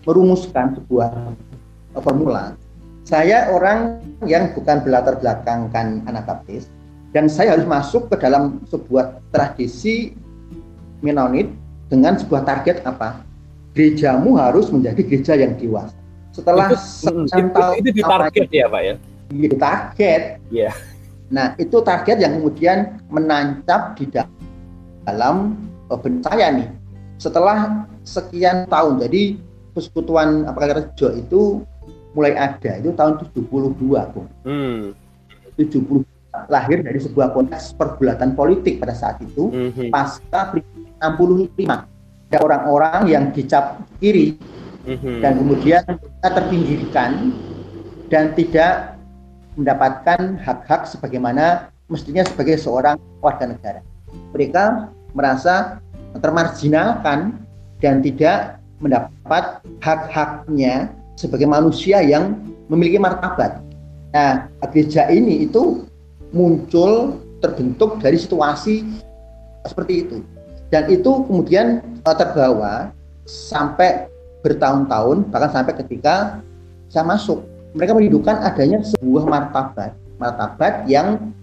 merumuskan 0.07 0.75
sebuah 0.79 1.11
formula. 2.03 2.53
Saya 3.07 3.47
orang 3.55 4.03
yang 4.27 4.51
bukan 4.51 4.83
belatar 4.83 5.15
belakangkan 5.19 6.03
anak 6.11 6.27
baptis 6.27 6.67
dan 7.15 7.31
saya 7.31 7.55
harus 7.55 7.63
masuk 7.63 8.11
ke 8.11 8.19
dalam 8.19 8.59
sebuah 8.67 9.23
tradisi 9.31 10.11
Menonit 10.97 11.45
dengan 11.93 12.17
sebuah 12.17 12.41
target 12.41 12.81
apa? 12.81 13.21
Gerejamu 13.77 14.33
harus 14.33 14.73
menjadi 14.73 14.97
gereja 15.05 15.37
yang 15.37 15.53
dewasa 15.53 15.93
setelah 16.37 16.69
itu, 16.69 17.09
itu, 17.33 17.61
itu 17.81 17.89
ditarget 17.97 18.49
ya 18.53 18.65
pak 18.69 18.81
ya 18.85 18.95
iya, 19.33 19.49
target 19.57 20.21
ya 20.53 20.69
yeah. 20.69 20.73
nah 21.33 21.47
itu 21.57 21.81
target 21.81 22.17
yang 22.21 22.37
kemudian 22.37 23.01
menancap 23.09 23.97
di 23.97 24.05
dalam 24.13 25.57
uh, 25.89 25.97
benak 25.97 26.21
saya 26.29 26.47
nih 26.53 26.69
setelah 27.17 27.89
sekian 28.05 28.69
tahun 28.69 29.01
jadi 29.01 29.41
persekutuan 29.73 30.45
apakah 30.45 30.77
rejo 30.77 31.09
itu 31.17 31.41
mulai 32.17 32.33
ada 32.33 32.81
itu 32.81 32.89
tahun 32.97 33.21
72 33.21 33.77
Bung. 33.85 34.27
Hmm. 34.41 34.97
70 35.53 36.01
lahir 36.49 36.81
dari 36.81 36.97
sebuah 36.97 37.33
konteks 37.33 37.77
pergulatan 37.77 38.33
politik 38.33 38.81
pada 38.81 38.97
saat 38.97 39.21
itu 39.21 39.53
hmm. 39.53 39.93
pasca 39.93 40.53
65 40.97 41.53
ada 42.27 42.37
orang-orang 42.43 43.01
yang 43.07 43.23
dicap 43.31 43.81
kiri 44.01 44.37
hmm. 44.85 45.21
dan 45.21 45.37
kemudian 45.37 45.81
kita 45.85 46.27
terpinggirkan 46.33 47.11
dan 48.09 48.33
tidak 48.33 48.97
mendapatkan 49.57 50.37
hak-hak 50.41 50.85
sebagaimana 50.85 51.73
mestinya 51.89 52.21
sebagai 52.25 52.59
seorang 52.59 52.99
warga 53.23 53.49
negara. 53.49 53.81
Mereka 54.35 54.93
merasa 55.15 55.81
termarginalkan 56.19 57.41
dan 57.81 58.01
tidak 58.05 58.61
mendapat 58.77 59.63
hak-haknya 59.81 60.93
sebagai 61.17 61.49
manusia 61.49 61.99
yang 62.05 62.37
memiliki 62.69 63.01
martabat. 63.01 63.59
Nah, 64.13 64.47
gereja 64.69 65.09
ini 65.09 65.49
itu 65.49 65.83
muncul 66.31 67.17
terbentuk 67.41 67.97
dari 67.99 68.15
situasi 68.15 68.85
seperti 69.65 69.93
itu. 70.05 70.17
Dan 70.69 70.87
itu 70.93 71.25
kemudian 71.27 71.81
eh, 71.81 72.15
terbawa 72.15 72.93
sampai 73.27 74.07
bertahun-tahun 74.45 75.27
bahkan 75.33 75.51
sampai 75.51 75.73
ketika 75.83 76.39
saya 76.87 77.03
masuk 77.03 77.43
mereka 77.75 77.91
menunjukkan 77.97 78.35
adanya 78.47 78.79
sebuah 78.95 79.27
martabat 79.27 79.91
martabat 80.21 80.87
yang 80.87 81.33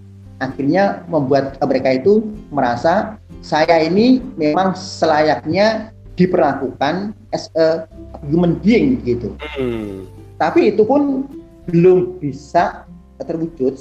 akhirnya 0.40 1.04
membuat 1.07 1.61
mereka 1.61 2.00
itu 2.00 2.25
merasa 2.49 3.21
saya 3.45 3.85
ini 3.85 4.25
memang 4.40 4.73
selayaknya 4.73 5.93
diperlakukan 6.16 7.12
as 7.35 7.50
a 7.59 7.85
human 8.28 8.59
being 8.62 9.00
gitu. 9.02 9.35
Hmm. 9.59 10.06
Tapi 10.38 10.75
itu 10.75 10.83
pun 10.87 11.26
belum 11.71 12.21
bisa 12.21 12.85
terwujud 13.23 13.78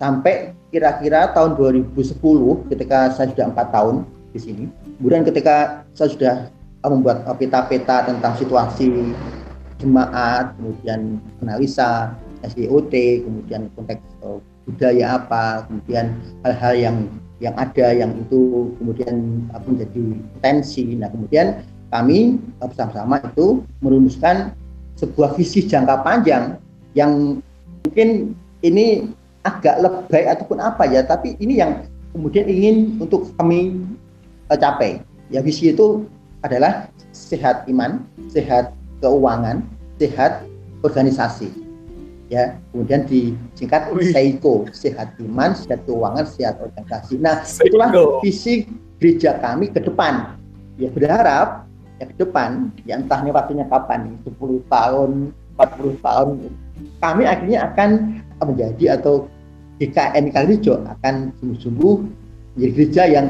sampai 0.00 0.56
kira-kira 0.70 1.32
tahun 1.34 1.58
2010 1.58 2.20
ketika 2.72 3.12
saya 3.12 3.32
sudah 3.32 3.46
empat 3.52 3.68
tahun 3.74 3.96
di 4.32 4.40
sini. 4.40 4.64
Kemudian 4.98 5.22
ketika 5.26 5.86
saya 5.92 6.08
sudah 6.12 6.34
membuat 6.86 7.26
peta-peta 7.36 8.06
tentang 8.06 8.38
situasi 8.38 9.12
jemaat, 9.82 10.54
kemudian 10.56 11.18
analisa 11.42 12.14
SDOT, 12.46 13.26
kemudian 13.26 13.68
konteks 13.74 14.02
uh, 14.22 14.38
budaya 14.68 15.18
apa, 15.18 15.66
kemudian 15.66 16.14
hal-hal 16.46 16.74
yang 16.74 16.96
yang 17.36 17.52
ada 17.60 17.92
yang 17.92 18.16
itu 18.16 18.72
kemudian 18.80 19.44
apa 19.52 19.66
menjadi 19.68 20.04
tensi. 20.40 20.96
Nah, 20.96 21.12
kemudian 21.12 21.60
kami 21.90 22.40
bersama-sama 22.58 23.22
itu 23.22 23.62
merumuskan 23.78 24.52
sebuah 24.96 25.36
visi 25.36 25.64
jangka 25.64 26.02
panjang 26.02 26.58
yang 26.96 27.38
mungkin 27.84 28.32
ini 28.64 29.12
agak 29.46 29.78
lebay 29.78 30.26
ataupun 30.26 30.58
apa 30.58 30.88
ya, 30.90 31.06
tapi 31.06 31.38
ini 31.38 31.62
yang 31.62 31.86
kemudian 32.10 32.50
ingin 32.50 32.98
untuk 32.98 33.30
kami 33.38 33.78
uh, 34.50 34.58
capai. 34.58 34.98
Ya 35.30 35.44
visi 35.44 35.70
itu 35.70 36.08
adalah 36.42 36.90
sehat 37.14 37.68
iman, 37.70 38.02
sehat 38.32 38.74
keuangan, 39.04 39.62
sehat 40.00 40.42
organisasi. 40.82 41.50
Ya, 42.26 42.58
kemudian 42.74 43.06
disingkat 43.06 43.86
Seiko, 44.10 44.66
sehat 44.74 45.14
iman, 45.22 45.54
sehat 45.54 45.86
keuangan, 45.86 46.26
sehat 46.26 46.58
organisasi. 46.58 47.22
Nah, 47.22 47.46
itulah 47.62 47.94
visi 48.18 48.66
gereja 48.98 49.38
kami 49.38 49.70
ke 49.70 49.78
depan. 49.78 50.34
Ya 50.74 50.90
berharap 50.90 51.65
ya 51.96 52.04
ke 52.08 52.14
depan, 52.20 52.70
ya 52.84 53.00
entah 53.00 53.20
ini 53.24 53.30
waktunya 53.32 53.64
kapan, 53.68 54.16
10 54.24 54.36
tahun, 54.68 55.32
40 55.56 56.04
tahun, 56.04 56.28
kami 57.00 57.22
akhirnya 57.24 57.72
akan 57.72 57.90
menjadi 58.44 59.00
atau 59.00 59.28
GKN 59.80 60.32
Kalijo 60.32 60.80
akan 60.84 61.32
sungguh-sungguh 61.40 61.94
menjadi 62.56 62.72
gereja 62.72 63.02
yang 63.08 63.26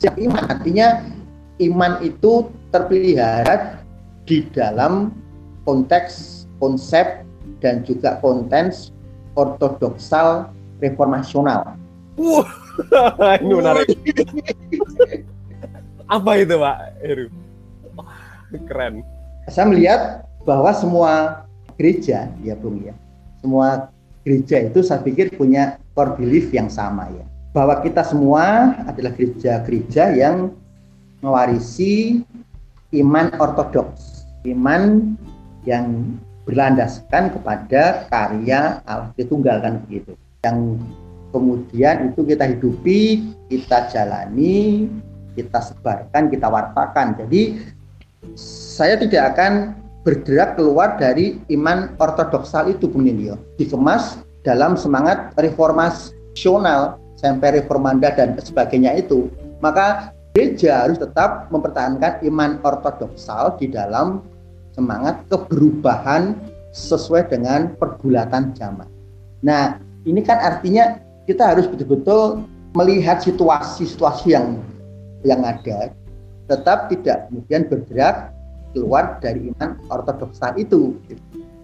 siap 0.00 0.16
iman. 0.16 0.44
Artinya 0.48 1.04
iman 1.60 1.92
itu 2.00 2.48
terpelihara 2.72 3.84
di 4.24 4.44
dalam 4.52 5.12
konteks 5.68 6.44
konsep 6.56 7.24
dan 7.60 7.84
juga 7.84 8.16
konten 8.24 8.72
ortodoksal 9.36 10.48
reformasional. 10.80 11.76
Uh, 12.16 12.44
ini 13.44 13.52
menarik. 13.52 13.88
Apa 16.08 16.30
itu 16.40 16.56
Pak 16.56 16.76
Heru? 17.04 17.26
Keren. 18.68 19.02
Saya 19.48 19.66
melihat 19.66 20.00
bahwa 20.44 20.70
semua 20.74 21.44
gereja, 21.80 22.28
ya 22.44 22.54
Bung 22.54 22.84
ya, 22.84 22.94
semua 23.40 23.88
gereja 24.22 24.68
itu 24.68 24.84
saya 24.84 25.00
pikir 25.00 25.32
punya 25.34 25.80
core 25.96 26.20
belief 26.20 26.52
yang 26.52 26.68
sama 26.68 27.08
ya. 27.10 27.24
Bahwa 27.50 27.82
kita 27.82 28.06
semua 28.06 28.76
adalah 28.86 29.10
gereja-gereja 29.16 30.14
yang 30.14 30.54
mewarisi 31.18 32.22
iman 32.94 33.32
ortodoks, 33.42 34.28
iman 34.46 35.14
yang 35.66 36.14
berlandaskan 36.46 37.34
kepada 37.36 38.06
karya 38.08 38.80
Allah 38.86 39.10
Tritunggal 39.18 39.60
kan 39.60 39.74
begitu. 39.86 40.14
Yang 40.46 40.58
kemudian 41.30 41.96
itu 42.10 42.20
kita 42.26 42.44
hidupi, 42.48 43.00
kita 43.50 43.90
jalani, 43.92 44.88
kita 45.36 45.58
sebarkan, 45.62 46.32
kita 46.32 46.46
wartakan. 46.48 47.18
Jadi 47.18 47.60
saya 48.36 49.00
tidak 49.00 49.36
akan 49.36 49.76
bergerak 50.04 50.56
keluar 50.56 50.96
dari 50.96 51.40
iman 51.52 51.92
ortodoksal 52.00 52.72
itu 52.72 52.88
Bung 52.88 53.04
Nindyo. 53.04 53.36
Dikemas 53.60 54.20
dalam 54.44 54.76
semangat 54.76 55.36
reformasional 55.36 56.96
sampai 57.20 57.60
reformanda 57.60 58.08
dan 58.12 58.36
sebagainya 58.40 58.96
itu. 58.96 59.28
Maka 59.60 60.16
gereja 60.32 60.88
harus 60.88 60.96
tetap 60.96 61.52
mempertahankan 61.52 62.24
iman 62.24 62.56
ortodoksal 62.64 63.60
di 63.60 63.68
dalam 63.68 64.24
semangat 64.72 65.20
keberubahan 65.28 66.32
sesuai 66.72 67.28
dengan 67.28 67.76
pergulatan 67.76 68.56
zaman. 68.56 68.88
Nah, 69.44 69.76
ini 70.08 70.22
kan 70.24 70.40
artinya 70.40 70.96
kita 71.28 71.52
harus 71.52 71.68
betul-betul 71.68 72.46
melihat 72.72 73.20
situasi-situasi 73.20 74.32
yang 74.32 74.62
yang 75.26 75.44
ada, 75.44 75.92
tetap 76.50 76.90
tidak 76.90 77.30
kemudian 77.30 77.62
bergerak 77.70 78.34
keluar 78.74 79.22
dari 79.22 79.54
iman 79.54 79.78
ortodoksal 79.86 80.58
itu. 80.58 80.98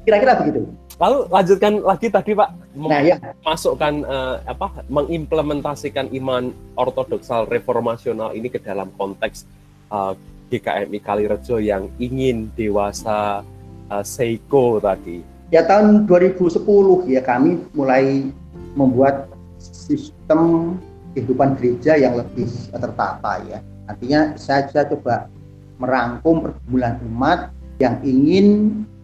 Kira-kira 0.07 0.39
begitu. 0.39 0.71
Lalu 0.97 1.19
lanjutkan 1.29 1.73
lagi 1.83 2.09
tadi 2.09 2.33
Pak, 2.33 2.51
nah, 2.79 3.03
ya. 3.03 3.19
masukkan 3.45 4.07
uh, 4.07 4.39
apa 4.47 4.87
mengimplementasikan 4.89 6.09
iman 6.15 6.55
ortodoksal 6.79 7.51
reformasional 7.51 8.33
ini 8.33 8.49
ke 8.49 8.63
dalam 8.63 8.89
konteks 8.95 9.45
uh, 9.91 10.15
GKMI 10.49 10.99
Kalirejo 11.03 11.59
yang 11.59 11.91
ingin 11.99 12.49
dewasa 12.55 13.43
uh, 13.91 14.05
Seiko 14.07 14.79
tadi? 14.79 15.21
Ya 15.51 15.67
tahun 15.67 16.07
2010 16.09 16.65
ya 17.11 17.21
kami 17.21 17.61
mulai 17.75 18.31
membuat 18.73 19.29
sistem 19.59 20.75
kehidupan 21.13 21.61
gereja 21.61 21.99
yang 21.99 22.17
lebih 22.17 22.49
tertata 22.73 23.43
ya. 23.45 23.59
Artinya 23.87 24.35
saya, 24.35 24.67
saya 24.71 24.85
coba 24.91 25.31
merangkum 25.79 26.43
pergumulan 26.43 26.99
umat 27.13 27.53
yang 27.79 28.01
ingin 28.03 28.47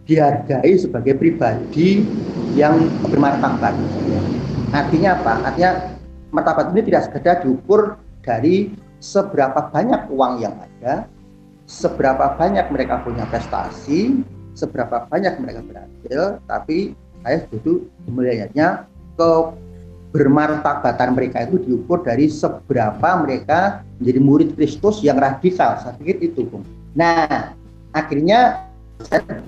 dihargai 0.03 0.75
sebagai 0.75 1.15
pribadi 1.15 2.03
yang 2.57 2.91
bermartabat. 3.07 3.71
Artinya 4.73 5.15
apa? 5.21 5.33
Artinya 5.47 5.71
martabat 6.33 6.73
ini 6.73 6.81
tidak 6.89 7.07
sekedar 7.07 7.35
diukur 7.45 7.95
dari 8.25 8.73
seberapa 8.99 9.69
banyak 9.69 10.09
uang 10.09 10.41
yang 10.41 10.55
ada, 10.57 11.07
seberapa 11.69 12.35
banyak 12.35 12.67
mereka 12.73 12.99
punya 13.05 13.23
prestasi, 13.29 14.23
seberapa 14.57 15.05
banyak 15.07 15.39
mereka 15.39 15.61
berhasil, 15.63 16.41
tapi 16.49 16.97
saya 17.23 17.37
setuju 17.47 17.87
melihatnya 18.11 18.87
ke 19.15 19.29
bermartabatan 20.13 21.17
mereka 21.17 21.49
itu 21.49 21.57
diukur 21.65 22.05
dari 22.05 22.29
seberapa 22.29 23.17
mereka 23.25 23.81
menjadi 23.97 24.19
murid 24.21 24.49
Kristus 24.53 25.01
yang 25.01 25.17
radikal. 25.17 25.81
Saya 25.81 25.97
pikir 25.97 26.21
itu, 26.21 26.45
Bung. 26.45 26.61
Nah, 26.93 27.57
akhirnya 27.97 28.69
saya 29.01 29.41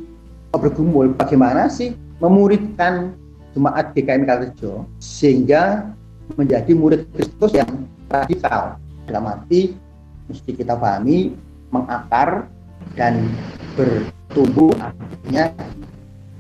bergumul 0.58 1.14
bagaimana 1.14 1.70
sih 1.70 1.94
memuridkan 2.18 3.14
jemaat 3.54 3.94
GKM 3.94 4.26
Kalrejo 4.26 4.90
sehingga 4.98 5.94
menjadi 6.34 6.74
murid 6.74 7.06
Kristus 7.14 7.54
yang 7.54 7.86
radikal. 8.10 8.82
Dalam 9.06 9.30
arti 9.30 9.78
mesti 10.26 10.52
kita 10.58 10.74
pahami 10.74 11.38
mengakar 11.70 12.50
dan 12.98 13.30
bertumbuh 13.78 14.74
artinya 14.82 15.54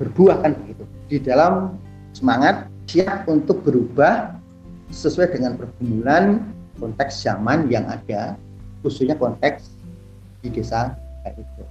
berbuah 0.01 0.41
kan 0.41 0.51
begitu 0.57 0.83
di 1.05 1.17
dalam 1.21 1.77
semangat 2.17 2.65
siap 2.85 3.25
untuk 3.29 3.65
berubah 3.65 4.37
sesuai 4.93 5.33
dengan 5.33 5.57
pergumulan 5.57 6.45
konteks 6.77 7.25
zaman 7.25 7.67
yang 7.71 7.85
ada 7.89 8.37
khususnya 8.85 9.17
konteks 9.17 9.73
di 10.45 10.53
desa 10.53 10.93
itu. 11.25 11.63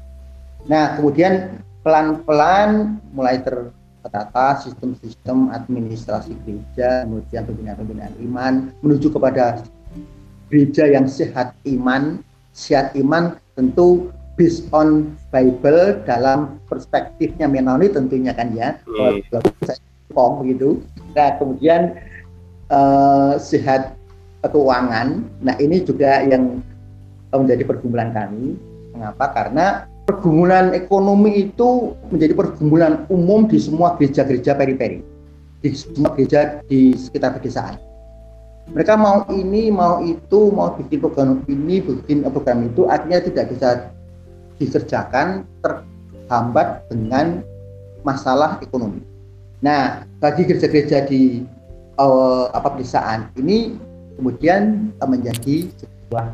Nah 0.66 0.98
kemudian 0.98 1.62
pelan-pelan 1.86 2.98
mulai 3.14 3.38
tertata 3.38 4.60
sistem-sistem 4.66 5.54
administrasi 5.54 6.34
gereja 6.42 7.06
kemudian 7.06 7.46
pembinaan-pembinaan 7.46 8.14
iman 8.26 8.54
menuju 8.82 9.14
kepada 9.14 9.62
gereja 10.50 10.90
yang 10.90 11.06
sehat 11.06 11.54
iman 11.68 12.20
sehat 12.50 12.92
iman 12.98 13.38
tentu 13.54 14.10
based 14.34 14.66
on 14.74 15.14
Bible 15.30 16.02
dalam 16.02 16.58
perspektifnya 16.66 17.46
Menoni 17.46 17.86
tentunya 17.86 18.34
kan 18.34 18.50
ya 18.50 18.74
hmm. 18.82 19.22
Begitu 20.14 20.78
nah 21.14 21.34
kemudian 21.38 21.94
uh, 22.70 23.38
sehat 23.38 23.94
keuangan. 24.44 25.24
Nah 25.40 25.54
ini 25.56 25.80
juga 25.80 26.20
yang 26.24 26.60
menjadi 27.32 27.64
pergumulan 27.64 28.12
kami. 28.12 28.56
Mengapa? 28.94 29.32
Karena 29.34 29.66
pergumulan 30.04 30.76
ekonomi 30.76 31.48
itu 31.50 31.96
menjadi 32.12 32.34
pergumulan 32.36 33.08
umum 33.08 33.48
di 33.48 33.56
semua 33.56 33.96
gereja-gereja 33.96 34.54
periperi. 34.54 35.00
Di 35.64 35.72
semua 35.72 36.12
gereja 36.12 36.60
di 36.68 36.92
sekitar 36.92 37.40
pedesaan. 37.40 37.80
Mereka 38.64 38.96
mau 38.96 39.28
ini 39.28 39.68
mau 39.68 40.00
itu 40.00 40.48
mau 40.48 40.72
bikin 40.72 41.04
program 41.04 41.44
ini 41.52 41.84
bikin 41.84 42.24
program 42.32 42.64
itu 42.64 42.88
akhirnya 42.88 43.20
tidak 43.20 43.52
bisa 43.52 43.68
dikerjakan 44.56 45.44
terhambat 45.60 46.80
dengan 46.88 47.44
masalah 48.08 48.56
ekonomi. 48.64 49.04
Nah 49.64 50.04
bagi 50.20 50.44
gereja-gereja 50.44 51.08
di 51.08 51.40
uh, 51.96 52.52
apa 52.52 52.76
pedesaan 52.76 53.32
ini 53.40 53.72
kemudian 54.20 54.92
menjadi 55.00 55.72
sebuah 55.80 56.28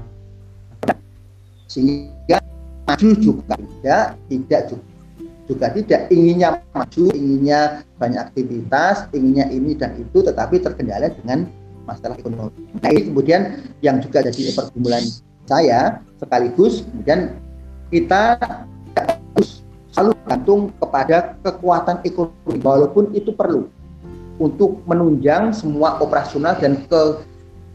sehingga 1.71 2.43
maju 2.91 3.09
juga 3.23 3.55
tidak 3.55 4.05
tidak 4.27 4.63
juga 4.67 4.87
juga 5.47 5.67
tidak 5.75 6.01
inginnya 6.11 6.63
maju 6.75 7.05
inginnya 7.15 7.87
banyak 7.99 8.21
aktivitas 8.31 9.07
inginnya 9.15 9.47
ini 9.55 9.79
dan 9.79 9.95
itu 9.99 10.23
tetapi 10.27 10.59
terkendala 10.59 11.11
dengan 11.11 11.47
masalah 11.87 12.19
ekonomi. 12.19 12.67
Nah 12.83 12.91
ini 12.91 13.11
kemudian 13.11 13.63
yang 13.83 13.99
juga 14.03 14.27
jadi 14.27 14.55
pergumulan 14.55 15.03
saya 15.47 16.03
sekaligus 16.19 16.87
kemudian 16.87 17.35
kita 17.91 18.39
selalu 19.91 20.13
gantung 20.27 20.61
kepada 20.79 21.35
kekuatan 21.43 22.03
ekonomi 22.07 22.59
walaupun 22.63 23.11
itu 23.15 23.35
perlu 23.35 23.67
untuk 24.41 24.81
menunjang 24.89 25.53
semua 25.53 26.01
operasional 26.01 26.57
dan 26.57 26.81
ke 26.89 27.21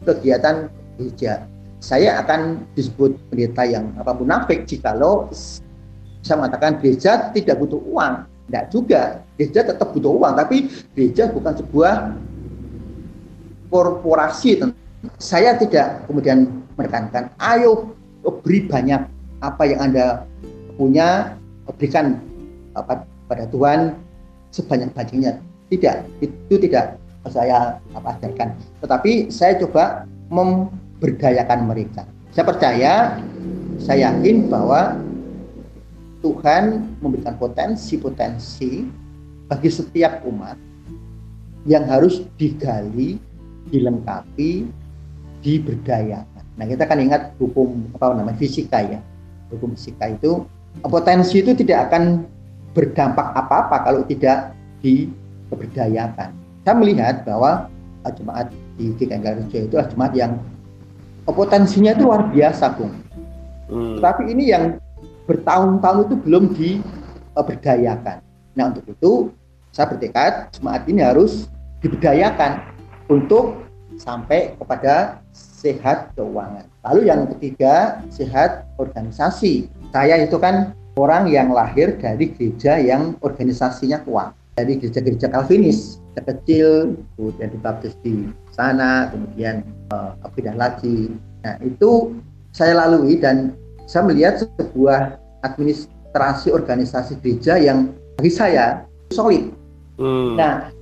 kegiatan 0.02 0.72
gereja. 0.98 1.46
Saya 1.78 2.18
akan 2.24 2.66
disebut 2.74 3.14
pendeta 3.30 3.62
yang 3.68 3.92
apa 4.00 4.16
munafik 4.16 4.64
jikalau 4.64 5.28
saya 6.24 6.42
mengatakan 6.42 6.82
gereja 6.82 7.30
tidak 7.30 7.62
butuh 7.62 7.78
uang. 7.86 8.26
Tidak 8.46 8.64
juga, 8.70 9.22
gereja 9.34 9.66
tetap 9.66 9.90
butuh 9.90 10.10
uang, 10.22 10.38
tapi 10.38 10.70
gereja 10.94 11.30
bukan 11.30 11.54
sebuah 11.58 11.94
korporasi 13.70 14.62
saya 15.18 15.54
tidak 15.58 16.06
kemudian 16.06 16.50
menekankan 16.74 17.30
ayo 17.38 17.94
beri 18.42 18.66
banyak 18.66 19.06
apa 19.42 19.62
yang 19.68 19.80
anda 19.90 20.06
punya 20.74 21.38
berikan 21.74 22.22
apa 22.78 23.02
pada 23.26 23.44
Tuhan 23.50 23.98
sebanyak-banyaknya. 24.54 25.42
Tidak, 25.66 25.96
itu 26.22 26.54
tidak 26.62 26.94
saya 27.26 27.82
apa 27.90 28.14
ajarkan. 28.18 28.54
Tetapi 28.78 29.34
saya 29.34 29.58
coba 29.58 30.06
memberdayakan 30.30 31.66
mereka. 31.66 32.06
Saya 32.30 32.44
percaya, 32.46 32.92
saya 33.82 34.12
yakin 34.12 34.46
bahwa 34.46 34.94
Tuhan 36.22 36.86
memberikan 37.02 37.34
potensi-potensi 37.38 38.86
bagi 39.46 39.70
setiap 39.70 40.22
umat 40.26 40.58
yang 41.66 41.86
harus 41.86 42.22
digali, 42.38 43.18
dilengkapi, 43.70 44.66
diberdayakan. 45.42 46.44
Nah, 46.56 46.64
kita 46.66 46.88
kan 46.88 46.98
ingat 46.98 47.34
hukum 47.38 47.90
apa 47.98 48.14
namanya 48.16 48.38
fisika 48.38 48.82
ya. 48.82 48.98
Hukum 49.50 49.74
fisika 49.78 50.10
itu 50.10 50.46
potensi 50.84 51.40
itu 51.40 51.56
tidak 51.56 51.88
akan 51.90 52.28
berdampak 52.76 53.32
apa-apa 53.32 53.76
kalau 53.88 54.02
tidak 54.04 54.52
diberdayakan. 54.84 56.36
Saya 56.66 56.74
melihat 56.76 57.24
bahwa 57.24 57.72
jemaat 58.14 58.52
di 58.76 58.92
GKN 58.94 59.22
Rejo 59.24 59.58
itu 59.66 59.74
adalah 59.74 59.88
jemaat 59.90 60.12
yang 60.14 60.32
potensinya 61.26 61.90
itu 61.96 62.06
luar 62.06 62.28
biasa, 62.30 62.76
Bung. 62.76 62.94
Hmm. 63.66 63.98
Tapi 63.98 64.30
ini 64.30 64.54
yang 64.54 64.78
bertahun-tahun 65.26 66.06
itu 66.06 66.16
belum 66.22 66.44
diberdayakan. 66.54 68.22
Nah, 68.54 68.64
untuk 68.70 68.84
itu 68.86 69.12
saya 69.74 69.90
bertekad 69.90 70.54
jemaat 70.54 70.86
ini 70.86 71.02
harus 71.02 71.50
diberdayakan 71.82 72.62
untuk 73.10 73.66
sampai 73.98 74.54
kepada 74.54 75.18
sehat 75.34 76.14
keuangan. 76.14 76.68
Lalu 76.86 77.00
yang 77.10 77.26
ketiga, 77.36 78.00
sehat 78.12 78.68
organisasi. 78.78 79.66
Saya 79.90 80.22
itu 80.22 80.36
kan 80.40 80.74
orang 80.96 81.28
yang 81.28 81.52
lahir 81.52 81.94
dari 82.00 82.32
gereja 82.32 82.80
yang 82.80 83.14
organisasinya 83.20 84.02
kuat. 84.04 84.32
Dari 84.56 84.80
gereja-gereja 84.80 85.28
Calvinis, 85.28 86.00
kecil, 86.16 86.96
kemudian 87.16 87.52
dibaptis 87.52 87.92
di 88.00 88.32
sana, 88.56 89.12
kemudian 89.12 89.60
uh, 89.92 90.16
pindah 90.32 90.56
lagi. 90.56 91.12
Nah, 91.44 91.60
itu 91.60 92.16
saya 92.56 92.72
lalui 92.72 93.20
dan 93.20 93.52
saya 93.84 94.08
melihat 94.08 94.48
sebuah 94.56 95.20
administrasi 95.44 96.48
organisasi 96.48 97.20
gereja 97.20 97.60
yang 97.60 97.92
bagi 98.16 98.32
saya 98.32 98.88
solid. 99.12 99.52
Hmm. 100.00 100.40
Nah, 100.40 100.72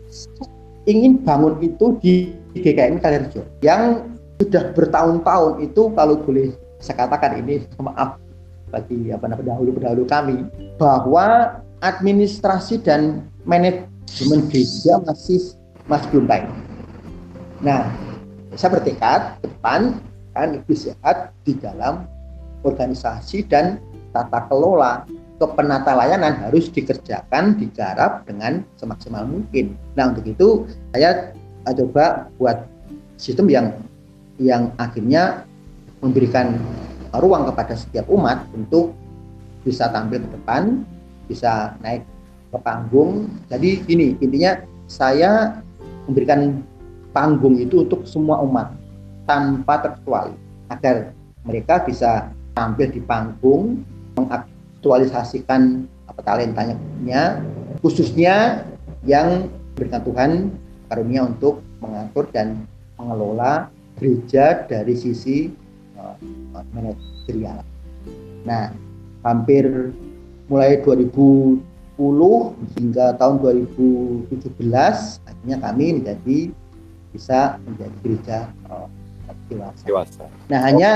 ingin 0.87 1.19
bangun 1.27 1.59
itu 1.59 1.99
di 1.99 2.15
GKM 2.55 3.03
Kalirejo 3.03 3.43
yang 3.67 4.07
sudah 4.39 4.71
bertahun-tahun 4.75 5.67
itu 5.67 5.91
kalau 5.99 6.23
boleh 6.23 6.55
saya 6.79 7.07
katakan 7.07 7.43
ini 7.43 7.67
maaf 7.83 8.19
bagi 8.75 9.15
apa 9.15 9.31
namanya 9.31 9.55
pendahulu-pendahulu 9.55 10.05
kami 10.11 10.37
bahwa 10.75 11.59
administrasi 11.79 12.83
dan 12.83 13.23
manajemen 13.47 14.51
gereja 14.51 14.99
masih 15.07 15.55
masih 15.87 16.07
belum 16.11 16.27
baik. 16.27 16.47
Nah, 17.63 17.87
saya 18.59 18.75
bertekad 18.75 19.39
ke 19.39 19.47
depan 19.47 20.03
kan 20.35 20.59
lebih 20.59 20.75
sehat 20.75 21.31
di 21.47 21.55
dalam 21.55 22.11
organisasi 22.67 23.47
dan 23.47 23.79
tata 24.11 24.51
kelola 24.51 25.07
kepenata 25.39 25.95
layanan 25.95 26.35
harus 26.47 26.71
dikerjakan, 26.71 27.59
digarap 27.59 28.23
dengan 28.27 28.63
semaksimal 28.79 29.27
mungkin. 29.27 29.75
Nah 29.99 30.15
untuk 30.15 30.27
itu 30.27 30.67
saya 30.95 31.35
coba 31.67 32.31
buat 32.39 32.67
sistem 33.19 33.51
yang 33.51 33.67
yang 34.39 34.71
akhirnya 34.79 35.47
memberikan 36.03 36.59
ruang 37.21 37.51
kepada 37.51 37.75
setiap 37.79 38.07
umat 38.11 38.47
untuk 38.55 38.95
bisa 39.63 39.89
tampil 39.91 40.23
ke 40.23 40.29
depan, 40.35 40.83
bisa 41.27 41.75
naik 41.81 42.05
ke 42.53 42.59
panggung. 42.61 43.31
Jadi 43.49 43.83
ini 43.91 44.15
intinya 44.21 44.61
saya 44.87 45.59
memberikan 46.07 46.61
panggung 47.15 47.57
itu 47.57 47.87
untuk 47.87 48.05
semua 48.05 48.43
umat 48.45 48.75
tanpa 49.25 49.81
terkecuali 49.81 50.37
agar 50.69 51.15
mereka 51.45 51.81
bisa 51.85 52.29
tampil 52.53 52.93
di 52.93 53.01
panggung 53.01 53.81
mengaktualisasikan 54.19 55.89
apa 56.07 56.21
talentanya 56.23 56.77
khususnya 57.81 58.63
yang 59.05 59.49
berikan 59.75 60.03
Tuhan 60.05 60.31
karunia 60.89 61.27
untuk 61.27 61.65
mengatur 61.81 62.29
dan 62.31 62.69
mengelola 62.97 63.69
gereja 63.99 64.65
dari 64.65 64.95
sisi 64.95 65.51
uh, 65.99 66.15
manajerial. 66.71 67.65
Nah, 68.45 68.71
hampir 69.25 69.91
mulai 70.47 70.79
2010 70.85 71.61
hingga 72.77 73.17
tahun 73.17 73.35
2017 73.41 74.37
akhirnya 75.25 75.57
kami 75.59 75.85
menjadi 76.03 76.39
bisa 77.15 77.57
menjadi 77.65 77.97
gereja 78.05 78.39
uh, 78.69 78.87
dewasa. 79.49 79.83
dewasa. 79.87 80.25
Nah, 80.51 80.61
hanya 80.63 80.91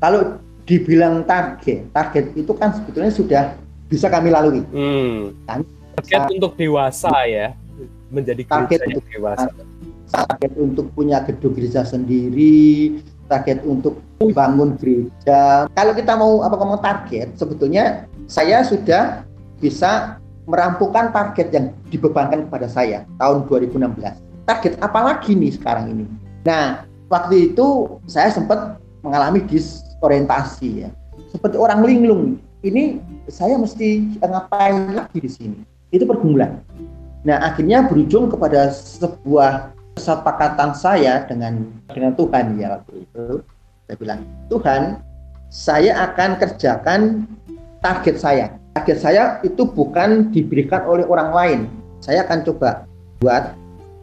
kalau 0.00 0.40
dibilang 0.66 1.22
target, 1.28 1.90
target 1.94 2.34
itu 2.34 2.52
kan 2.56 2.74
sebetulnya 2.74 3.12
sudah 3.12 3.44
bisa 3.86 4.10
kami 4.10 4.34
lalui. 4.34 4.62
Hmm. 4.74 5.34
target 5.46 6.38
untuk 6.38 6.52
dewasa 6.58 7.10
ya, 7.24 7.54
menjadi 8.10 8.42
target 8.46 8.80
untuk 8.90 9.04
dewasa 9.10 9.48
target 10.10 10.52
untuk 10.58 10.86
punya 10.94 11.22
gedung 11.26 11.52
gereja 11.54 11.82
sendiri, 11.82 12.98
target 13.26 13.62
untuk 13.66 14.00
bangun 14.18 14.78
gereja. 14.80 15.68
Kalau 15.74 15.92
kita 15.92 16.16
mau 16.16 16.40
apa 16.42 16.54
ngomong 16.56 16.80
target, 16.80 17.34
sebetulnya 17.36 18.06
saya 18.26 18.64
sudah 18.64 19.26
bisa 19.60 20.18
merampungkan 20.46 21.10
target 21.10 21.50
yang 21.50 21.66
dibebankan 21.90 22.46
kepada 22.46 22.66
saya 22.70 23.02
tahun 23.18 23.44
2016. 23.50 24.46
Target 24.46 24.72
apa 24.78 25.00
lagi 25.02 25.34
nih 25.34 25.58
sekarang 25.58 25.90
ini? 25.90 26.06
Nah, 26.46 26.86
waktu 27.10 27.52
itu 27.52 27.98
saya 28.06 28.30
sempat 28.30 28.78
mengalami 29.02 29.42
disorientasi 29.42 30.86
ya. 30.86 30.90
Seperti 31.34 31.58
orang 31.58 31.82
linglung. 31.82 32.38
Ini 32.62 32.98
saya 33.30 33.58
mesti 33.58 34.18
ngapain 34.22 34.94
lagi 34.94 35.18
di 35.18 35.30
sini? 35.30 35.58
Itu 35.90 36.06
pergumulan. 36.06 36.62
Nah, 37.26 37.42
akhirnya 37.42 37.82
berujung 37.86 38.30
kepada 38.30 38.70
sebuah 38.70 39.75
kesepakatan 39.96 40.76
saya 40.76 41.24
dengan 41.24 41.72
dengan 41.88 42.12
Tuhan 42.14 42.60
ya 42.60 42.78
waktu 42.78 43.08
itu. 43.08 43.26
Saya 43.86 43.96
bilang 43.96 44.20
Tuhan 44.52 44.82
saya 45.48 45.92
akan 46.12 46.30
kerjakan 46.36 47.00
target 47.80 48.16
saya. 48.20 48.46
Target 48.76 48.98
saya 49.00 49.22
itu 49.40 49.64
bukan 49.64 50.30
diberikan 50.30 50.84
oleh 50.84 51.08
orang 51.08 51.30
lain. 51.32 51.60
Saya 52.04 52.28
akan 52.28 52.44
coba 52.44 52.84
buat 53.24 53.56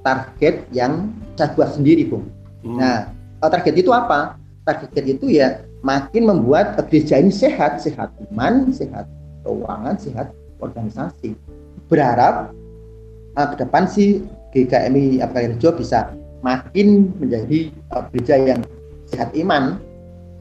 target 0.04 0.68
yang 0.76 1.14
saya 1.40 1.54
buat 1.56 1.74
sendiri 1.74 2.06
Bung 2.06 2.28
hmm. 2.62 2.78
nah 2.78 3.10
target 3.42 3.80
itu 3.80 3.90
apa? 3.90 4.38
Target 4.64 5.20
itu 5.20 5.32
ya 5.32 5.64
makin 5.84 6.28
membuat 6.30 6.80
gereja 6.88 7.20
ini 7.20 7.32
sehat 7.32 7.84
sehat 7.84 8.12
iman 8.32 8.72
sehat 8.72 9.08
keuangan 9.44 9.96
sehat 10.00 10.32
organisasi. 10.64 11.36
Berharap 11.92 12.56
uh, 13.36 13.48
ke 13.52 13.56
depan 13.60 13.84
sih 13.84 14.24
GKMI 14.54 15.20
Rejo 15.26 15.74
bisa 15.74 16.14
makin 16.46 17.10
menjadi 17.18 17.74
uh, 17.90 18.06
gereja 18.14 18.36
yang 18.54 18.62
sehat 19.10 19.34
iman, 19.34 19.82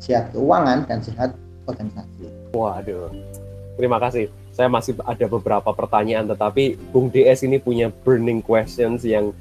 sehat 0.02 0.30
keuangan, 0.36 0.84
dan 0.84 0.98
sehat 1.00 1.32
organisasi. 1.64 2.28
Waduh, 2.52 3.08
terima 3.80 3.96
kasih. 3.96 4.28
Saya 4.52 4.68
masih 4.68 4.92
ada 5.08 5.24
beberapa 5.24 5.72
pertanyaan, 5.72 6.28
tetapi 6.28 6.76
Bung 6.92 7.08
DS 7.08 7.48
ini 7.48 7.56
punya 7.56 7.88
burning 7.88 8.44
questions 8.44 9.00
yang 9.00 9.32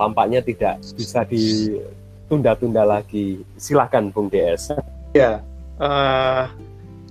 tampaknya 0.00 0.40
tidak 0.40 0.80
bisa 0.96 1.20
ditunda-tunda 1.28 2.88
lagi. 2.88 3.44
Silahkan 3.60 4.08
Bung 4.08 4.32
DS. 4.32 4.72
Ya, 5.12 5.44
uh, 5.76 6.48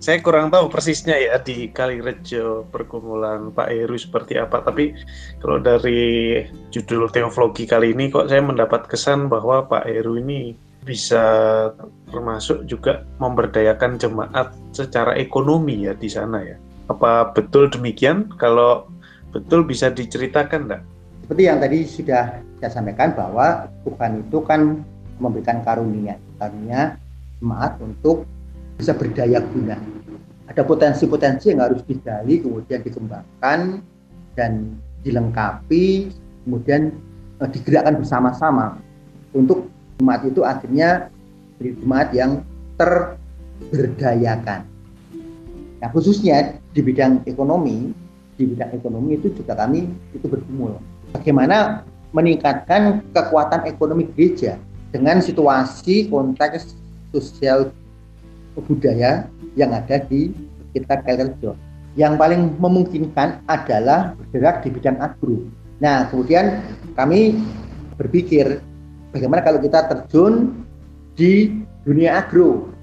saya 0.03 0.19
kurang 0.19 0.51
tahu 0.51 0.67
persisnya 0.67 1.15
ya 1.15 1.39
di 1.39 1.71
Kalirejo 1.71 2.67
pergumulan 2.67 3.55
Pak 3.55 3.71
Heru 3.71 3.95
seperti 3.95 4.35
apa. 4.35 4.59
Tapi 4.59 4.91
kalau 5.39 5.63
dari 5.63 6.43
judul 6.75 7.07
teoflogi 7.07 7.63
kali 7.63 7.95
ini 7.95 8.11
kok 8.11 8.27
saya 8.27 8.43
mendapat 8.43 8.91
kesan 8.91 9.31
bahwa 9.31 9.63
Pak 9.63 9.87
Heru 9.87 10.19
ini 10.19 10.59
bisa 10.83 11.23
termasuk 12.11 12.67
juga 12.67 13.07
memberdayakan 13.23 13.95
jemaat 13.95 14.51
secara 14.75 15.15
ekonomi 15.15 15.87
ya 15.87 15.95
di 15.95 16.11
sana 16.11 16.43
ya. 16.43 16.59
Apa 16.91 17.31
betul 17.31 17.71
demikian? 17.71 18.27
Kalau 18.35 18.91
betul 19.31 19.63
bisa 19.63 19.87
diceritakan 19.87 20.67
enggak? 20.67 20.83
Seperti 21.23 21.43
yang 21.47 21.63
tadi 21.63 21.79
sudah 21.87 22.43
saya 22.59 22.71
sampaikan 22.75 23.15
bahwa 23.15 23.71
Tuhan 23.87 24.27
itu 24.27 24.43
kan 24.43 24.83
memberikan 25.23 25.63
karunia, 25.63 26.19
karunia 26.35 26.99
jemaat 27.39 27.79
untuk 27.79 28.27
bisa 28.77 28.93
berdaya 28.93 29.39
guna. 29.41 29.77
Ada 30.49 30.61
potensi-potensi 30.67 31.49
yang 31.53 31.63
harus 31.63 31.81
digali, 31.87 32.43
kemudian 32.43 32.83
dikembangkan 32.83 33.81
dan 34.35 34.75
dilengkapi, 35.03 36.11
kemudian 36.45 36.91
uh, 37.39 37.49
digerakkan 37.49 37.99
bersama-sama 37.99 38.77
untuk 39.31 39.71
jemaat 39.97 40.21
itu 40.27 40.41
akhirnya 40.43 41.09
menjadi 41.57 41.71
jemaat 41.79 42.09
yang 42.11 42.31
terberdayakan. 42.75 44.67
Nah 45.79 45.89
khususnya 45.91 46.59
di 46.71 46.81
bidang 46.83 47.23
ekonomi, 47.27 47.91
di 48.39 48.43
bidang 48.47 48.71
ekonomi 48.75 49.19
itu 49.19 49.31
juga 49.35 49.55
kami 49.55 49.87
itu 50.15 50.25
bergumul. 50.27 50.79
Bagaimana 51.13 51.85
meningkatkan 52.13 53.01
kekuatan 53.11 53.65
ekonomi 53.67 54.07
gereja 54.13 54.57
dengan 54.93 55.19
situasi 55.19 56.07
konteks 56.13 56.77
sosial 57.09 57.73
budaya 58.61 59.25
yang 59.57 59.73
ada 59.73 59.97
di 60.05 60.29
sekitar 60.69 61.01
Kelkerjo. 61.01 61.57
Yang 61.93 62.13
paling 62.17 62.41
memungkinkan 62.57 63.45
adalah 63.45 64.17
bergerak 64.17 64.65
di 64.65 64.69
bidang 64.73 64.97
agro. 64.97 65.45
Nah, 65.77 66.09
kemudian 66.09 66.61
kami 66.97 67.37
berpikir 67.97 68.61
bagaimana 69.13 69.45
kalau 69.45 69.61
kita 69.61 69.85
terjun 69.85 70.65
di 71.13 71.61
dunia 71.85 72.17
agro. 72.25 72.73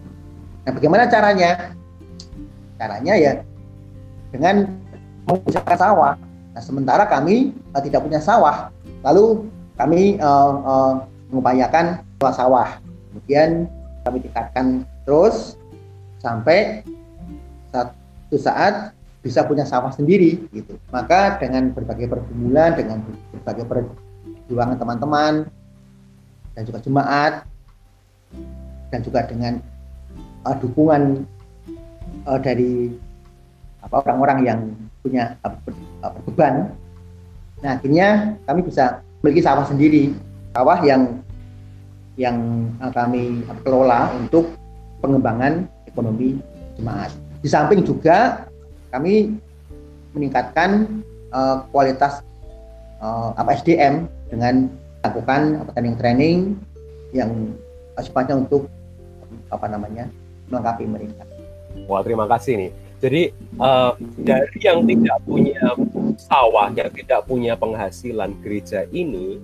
Nah, 0.63 0.71
bagaimana 0.71 1.11
caranya? 1.11 1.75
Caranya 2.79 3.15
ya 3.19 3.33
dengan 4.31 4.67
mengusahakan 5.27 5.79
sawah. 5.79 6.15
Nah, 6.55 6.63
sementara 6.63 7.07
kami 7.07 7.55
uh, 7.75 7.83
tidak 7.83 8.03
punya 8.07 8.19
sawah, 8.23 8.71
lalu 9.03 9.47
kami 9.79 10.19
uh, 10.23 10.55
uh, 10.63 10.93
mengupayakan 11.31 12.03
sawah. 12.23 12.79
Kemudian 13.11 13.67
kami 14.07 14.23
tingkatkan 14.23 14.87
terus 15.05 15.60
sampai 16.21 16.85
satu 17.73 18.37
saat 18.37 18.93
bisa 19.21 19.45
punya 19.45 19.69
sawah 19.69 19.93
sendiri 19.93 20.49
gitu. 20.53 20.77
Maka 20.89 21.37
dengan 21.37 21.73
berbagai 21.73 22.09
pergumulan, 22.09 22.73
dengan 22.77 23.05
berbagai 23.37 23.65
perjuangan 23.69 24.77
teman-teman 24.81 25.35
dan 26.57 26.63
juga 26.65 26.79
jemaat 26.81 27.35
dan 28.91 29.01
juga 29.05 29.29
dengan 29.29 29.61
uh, 30.45 30.57
dukungan 30.57 31.25
uh, 32.25 32.41
dari 32.41 32.91
apa 33.81 33.97
orang-orang 34.05 34.39
yang 34.45 34.61
punya 35.01 35.37
uh, 35.45 36.13
beban. 36.29 36.73
Nah, 37.61 37.77
akhirnya 37.77 38.37
kami 38.49 38.65
bisa 38.65 39.05
memiliki 39.21 39.45
sawah 39.45 39.69
sendiri, 39.69 40.17
sawah 40.57 40.81
yang 40.81 41.21
yang 42.17 42.37
uh, 42.81 42.93
kami 42.93 43.45
kelola 43.65 44.13
untuk 44.17 44.49
pengembangan 45.01 45.69
ekonomi 45.91 46.39
jemaat. 46.79 47.11
Di 47.41 47.49
samping 47.51 47.83
juga 47.83 48.47
kami 48.95 49.35
meningkatkan 50.15 51.03
uh, 51.31 51.67
kualitas 51.71 52.23
uh, 53.03 53.35
apa 53.35 53.59
SDM 53.59 54.07
dengan 54.31 54.71
melakukan 55.01 55.65
training-training 55.73 56.55
yang 57.17 57.31
sifatnya 57.99 58.39
untuk 58.39 58.69
apa 59.51 59.67
namanya 59.67 60.07
melengkapi 60.51 60.85
mereka. 60.87 61.25
Wah 61.87 62.03
terima 62.03 62.27
kasih 62.27 62.59
nih. 62.67 62.71
Jadi 63.01 63.23
uh, 63.57 63.97
dari 64.21 64.59
yang 64.61 64.85
tidak 64.85 65.19
punya 65.25 65.65
sawah, 66.21 66.69
yang 66.77 66.93
tidak 66.93 67.25
punya 67.25 67.57
penghasilan 67.57 68.37
gereja 68.45 68.85
ini 68.93 69.41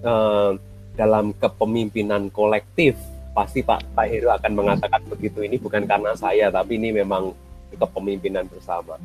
uh, 0.00 0.56
dalam 0.96 1.36
kepemimpinan 1.36 2.32
kolektif 2.32 2.96
pasti 3.36 3.60
Pak 3.60 3.92
Pak 3.92 4.06
Heru 4.08 4.32
akan 4.32 4.52
mengatakan 4.56 5.04
begitu 5.12 5.44
ini 5.44 5.60
bukan 5.60 5.84
karena 5.84 6.16
saya 6.16 6.48
tapi 6.48 6.80
ini 6.80 6.96
memang 6.96 7.36
kepemimpinan 7.76 8.48
bersama. 8.48 8.96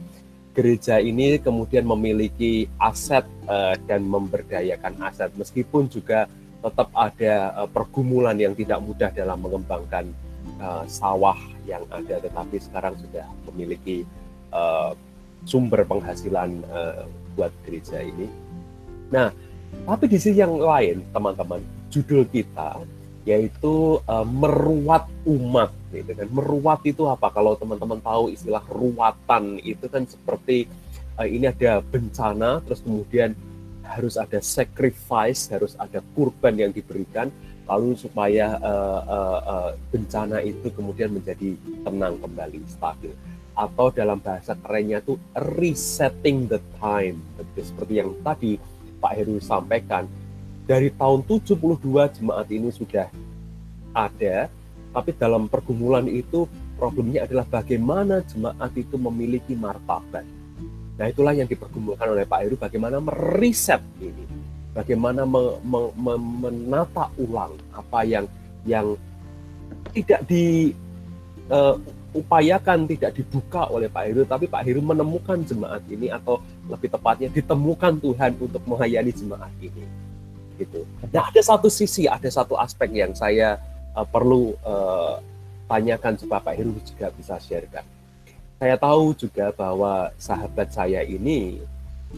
Gereja 0.56 1.04
ini 1.04 1.36
kemudian 1.36 1.84
memiliki 1.84 2.72
aset 2.80 3.28
uh, 3.52 3.76
dan 3.84 4.08
memberdayakan 4.08 4.96
aset 5.04 5.36
meskipun 5.36 5.92
juga 5.92 6.32
tetap 6.64 6.88
ada 6.96 7.52
uh, 7.60 7.68
pergumulan 7.68 8.40
yang 8.40 8.56
tidak 8.56 8.80
mudah 8.80 9.12
dalam 9.12 9.36
mengembangkan 9.44 10.08
uh, 10.64 10.88
sawah 10.88 11.36
yang 11.68 11.84
ada 11.92 12.24
tetapi 12.24 12.56
sekarang 12.64 12.96
sudah 13.04 13.28
memiliki 13.52 14.08
uh, 14.56 14.96
sumber 15.44 15.84
penghasilan 15.84 16.64
uh, 16.72 17.04
buat 17.36 17.52
gereja 17.68 18.00
ini. 18.00 18.28
Nah, 19.12 19.32
tapi 19.88 20.08
di 20.08 20.20
sisi 20.20 20.40
yang 20.40 20.56
lain, 20.56 21.04
teman-teman, 21.12 21.60
judul 21.92 22.28
kita 22.30 22.80
yaitu 23.24 24.02
uh, 24.10 24.26
meruat 24.26 25.06
umat 25.28 25.70
gitu 25.94 26.12
kan. 26.18 26.28
Meruat 26.32 26.82
itu 26.88 27.06
apa? 27.06 27.30
Kalau 27.30 27.54
teman-teman 27.60 28.02
tahu 28.02 28.34
istilah 28.34 28.64
ruatan 28.70 29.62
itu 29.62 29.86
kan 29.92 30.08
seperti 30.10 30.66
uh, 31.20 31.28
ini 31.28 31.50
ada 31.50 31.86
bencana 31.86 32.64
terus 32.66 32.82
kemudian 32.82 33.38
harus 33.86 34.16
ada 34.16 34.40
sacrifice 34.40 35.52
harus 35.52 35.76
ada 35.76 36.00
kurban 36.16 36.56
yang 36.56 36.72
diberikan 36.72 37.28
lalu 37.72 37.96
supaya 37.96 38.58
uh, 38.60 39.02
uh, 39.06 39.40
uh, 39.48 39.72
bencana 39.94 40.44
itu 40.44 40.68
kemudian 40.76 41.14
menjadi 41.14 41.56
tenang 41.86 42.20
kembali 42.20 42.60
stabil. 42.68 43.14
Atau 43.56 43.92
dalam 43.96 44.20
bahasa 44.20 44.56
kerennya 44.60 45.04
itu 45.04 45.20
resetting 45.60 46.52
the 46.52 46.60
time. 46.80 47.24
Seperti 47.56 48.02
yang 48.02 48.12
tadi 48.24 48.58
Pak 49.00 49.14
Heru 49.16 49.38
sampaikan 49.40 50.08
dari 50.72 50.88
tahun 50.96 51.28
72 51.28 51.60
jemaat 52.16 52.48
ini 52.48 52.72
sudah 52.72 53.12
ada, 53.92 54.48
tapi 54.96 55.12
dalam 55.20 55.52
pergumulan 55.52 56.08
itu 56.08 56.48
problemnya 56.80 57.28
adalah 57.28 57.44
bagaimana 57.44 58.24
jemaat 58.24 58.72
itu 58.80 58.96
memiliki 58.96 59.52
martabat. 59.52 60.24
Nah 60.96 61.12
itulah 61.12 61.36
yang 61.36 61.52
dipergumulkan 61.52 62.08
oleh 62.16 62.24
Pak 62.24 62.40
Heru, 62.48 62.56
bagaimana 62.56 63.04
meriset 63.04 63.84
ini, 64.00 64.24
bagaimana 64.72 65.28
me, 65.28 65.60
me, 65.60 65.92
me, 65.92 66.16
menata 66.48 67.12
ulang 67.20 67.52
apa 67.76 68.08
yang 68.08 68.24
yang 68.64 68.96
tidak 69.92 70.24
diupayakan, 71.52 72.88
uh, 72.88 72.90
tidak 72.96 73.12
dibuka 73.20 73.68
oleh 73.68 73.92
Pak 73.92 74.08
Heru, 74.08 74.24
tapi 74.24 74.48
Pak 74.48 74.64
Heru 74.64 74.80
menemukan 74.80 75.44
jemaat 75.44 75.84
ini 75.92 76.08
atau 76.08 76.40
lebih 76.72 76.88
tepatnya 76.96 77.28
ditemukan 77.28 78.00
Tuhan 78.00 78.40
untuk 78.40 78.64
melayani 78.64 79.12
jemaat 79.12 79.52
ini 79.60 80.11
gitu. 80.62 80.86
Nah 81.10 81.34
ada 81.34 81.42
satu 81.42 81.68
sisi, 81.68 82.06
ada 82.06 82.30
satu 82.30 82.54
aspek 82.62 82.94
yang 82.94 83.18
saya 83.18 83.58
uh, 83.98 84.06
perlu 84.06 84.54
uh, 84.62 85.18
tanyakan 85.66 86.20
supaya 86.20 86.44
Pak 86.44 86.54
Heru 86.54 86.78
juga 86.86 87.10
bisa 87.16 87.42
sharekan. 87.42 87.84
Saya 88.62 88.78
tahu 88.78 89.18
juga 89.18 89.50
bahwa 89.50 90.14
sahabat 90.22 90.70
saya 90.70 91.02
ini 91.02 91.58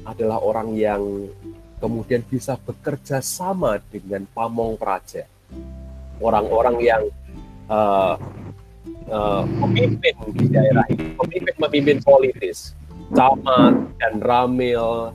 adalah 0.03 0.43
orang 0.43 0.75
yang 0.75 1.31
kemudian 1.79 2.19
bisa 2.25 2.59
bekerja 2.59 3.23
sama 3.23 3.79
dengan 3.87 4.27
pamong 4.35 4.75
praja. 4.75 5.23
Orang-orang 6.19 6.77
yang 6.83 7.03
uh, 7.71 8.15
uh, 9.07 9.43
memimpin 9.63 10.15
di 10.35 10.47
daerah 10.51 10.83
ini, 10.91 11.15
pemimpin-pemimpin 11.15 11.99
politis, 12.03 12.75
camat 13.13 13.75
dan 13.99 14.13
ramil, 14.19 15.13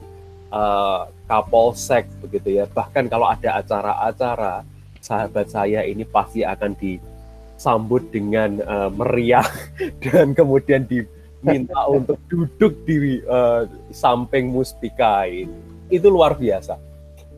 uh, 0.52 1.08
Kapolsek 1.28 2.08
begitu 2.24 2.62
ya. 2.62 2.64
Bahkan 2.68 3.08
kalau 3.12 3.28
ada 3.28 3.60
acara-acara, 3.60 4.64
sahabat 4.98 5.48
saya 5.52 5.84
ini 5.84 6.02
pasti 6.04 6.42
akan 6.42 6.74
disambut 6.76 8.08
dengan 8.10 8.60
uh, 8.64 8.90
meriah 8.92 9.46
dan 10.04 10.32
kemudian 10.32 10.88
diminta 10.88 11.80
untuk 11.96 12.18
duduk 12.28 12.72
di 12.88 13.20
uh, 13.28 13.68
samping 13.92 14.48
Mustika 14.52 15.28
ini. 15.28 15.52
Itu 15.88 16.12
luar 16.12 16.36
biasa. 16.36 16.76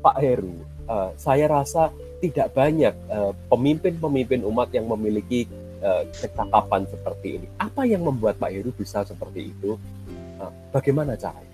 Pak 0.01 0.17
Heru, 0.19 0.65
uh, 0.89 1.13
saya 1.19 1.47
rasa 1.47 1.93
tidak 2.21 2.53
banyak 2.53 2.93
pemimpin-pemimpin 3.49 4.45
uh, 4.45 4.53
umat 4.53 4.69
yang 4.77 4.85
memiliki 4.93 5.49
uh, 5.81 6.05
kecakapan 6.13 6.85
seperti 6.89 7.41
ini. 7.41 7.47
Apa 7.57 7.89
yang 7.89 8.05
membuat 8.05 8.37
Pak 8.37 8.53
Heru 8.53 8.71
bisa 8.77 9.03
seperti 9.05 9.53
itu? 9.53 9.81
Uh, 10.37 10.53
bagaimana 10.73 11.17
caranya? 11.17 11.50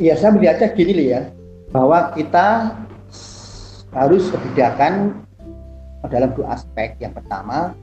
Iya, 0.00 0.16
saya 0.16 0.32
melihatnya 0.32 0.68
gini 0.72 1.12
ya 1.12 1.28
bahwa 1.70 2.12
kita 2.16 2.76
harus 3.94 4.30
bedakan 4.30 5.22
dalam 6.08 6.30
dua 6.32 6.56
aspek. 6.56 6.96
Yang 6.98 7.20
pertama, 7.22 7.76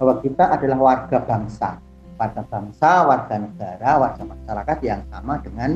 bahwa 0.00 0.14
kita 0.24 0.44
adalah 0.50 0.78
warga 0.80 1.18
bangsa, 1.22 1.78
warga 2.16 2.42
bangsa, 2.48 2.90
warga 3.04 3.34
negara, 3.36 3.90
warga 4.00 4.22
masyarakat 4.24 4.78
yang 4.82 5.00
sama 5.12 5.38
dengan 5.44 5.70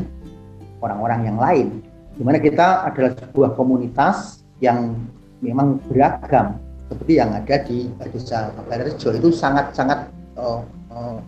orang-orang 0.81 1.21
yang 1.29 1.39
lain. 1.39 1.69
Di 2.15 2.23
mana 2.23 2.39
kita 2.39 2.89
adalah 2.89 3.13
sebuah 3.15 3.51
komunitas 3.59 4.43
yang 4.63 4.97
memang 5.45 5.83
beragam, 5.91 6.57
seperti 6.89 7.13
yang 7.21 7.31
ada 7.37 7.57
di 7.63 7.91
desa 8.11 8.49
Rejo 8.71 9.09
itu 9.13 9.29
sangat-sangat 9.35 10.09
uh, 10.39 10.63
uh, 10.95 11.19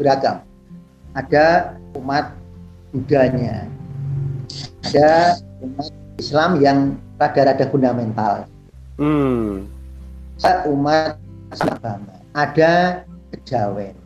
beragam. 0.00 0.42
Ada 1.14 1.78
umat 1.94 2.43
Budanya, 2.94 3.66
ada 4.86 5.42
umat 5.66 5.90
Islam 6.14 6.50
yang 6.62 6.78
rada-rada 7.18 7.66
fundamental. 7.66 8.46
Hmm. 9.02 9.66
Ada 10.38 10.70
umat 10.70 11.18
agama, 11.58 12.14
ada 12.38 13.02
kejawen, 13.34 13.98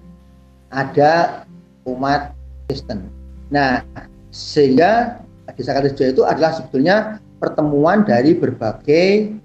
ada 0.73 1.45
umat 1.85 2.33
Kristen. 2.65 3.13
Nah, 3.53 3.85
sehingga 4.33 5.21
desa 5.57 5.77
Kalisjo 5.77 6.05
itu 6.09 6.23
adalah 6.25 6.57
sebetulnya 6.57 7.21
pertemuan 7.41 8.05
dari 8.09 8.37
berbagai 8.37 9.37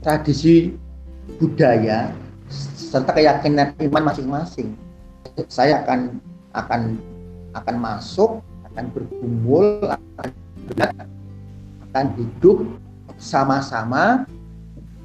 tradisi 0.00 0.72
budaya 1.36 2.12
serta 2.76 3.12
keyakinan 3.16 3.76
iman 3.92 4.12
masing-masing. 4.12 4.72
Saya 5.48 5.84
akan 5.84 6.20
akan 6.56 6.98
akan 7.54 7.76
masuk 7.78 8.42
akan 8.74 8.86
berkumpul, 8.94 9.66
akan, 11.90 12.06
hidup 12.14 12.58
sama-sama 13.18 14.24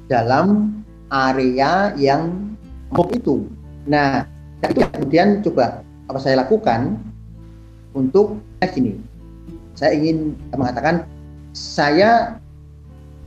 dalam 0.06 0.78
area 1.10 1.90
yang 1.98 2.54
itu. 3.12 3.46
Nah, 3.90 4.24
itu 4.62 4.80
kemudian 4.94 5.42
coba 5.42 5.82
apa 6.06 6.18
saya 6.22 6.46
lakukan 6.46 6.96
untuk 7.92 8.38
gini. 8.72 8.96
Saya 9.76 9.98
ingin 9.98 10.38
mengatakan 10.54 11.04
saya 11.52 12.40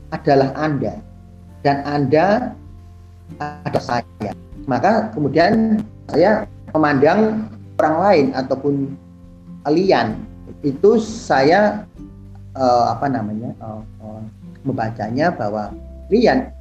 adalah 0.10 0.56
Anda 0.58 0.97
dan 1.62 1.84
Anda 1.86 2.56
ada 3.38 3.80
saya. 3.80 4.32
Maka 4.65 5.13
kemudian 5.13 5.84
saya 6.10 6.47
memandang 6.73 7.49
orang 7.82 7.97
lain 8.02 8.25
ataupun 8.34 8.73
kalian 9.65 10.29
itu 10.65 11.00
saya 11.00 11.88
uh, 12.56 12.86
apa 12.91 13.08
namanya 13.08 13.56
uh, 13.63 13.82
uh, 14.04 14.22
membacanya 14.67 15.32
bahwa 15.32 15.72
kalian 16.12 16.52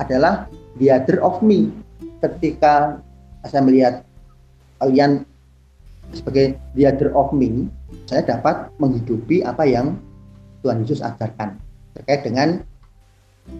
adalah 0.00 0.50
the 0.82 0.90
other 0.90 1.22
of 1.22 1.38
me 1.38 1.70
ketika 2.18 2.98
saya 3.46 3.62
melihat 3.62 3.94
kalian 4.82 5.22
sebagai 6.10 6.58
the 6.74 6.88
other 6.88 7.14
of 7.14 7.30
me 7.30 7.70
saya 8.10 8.26
dapat 8.26 8.68
menghidupi 8.82 9.46
apa 9.46 9.64
yang 9.64 9.94
Tuhan 10.64 10.82
Yesus 10.82 11.04
ajarkan 11.04 11.60
terkait 11.94 12.26
dengan 12.26 12.64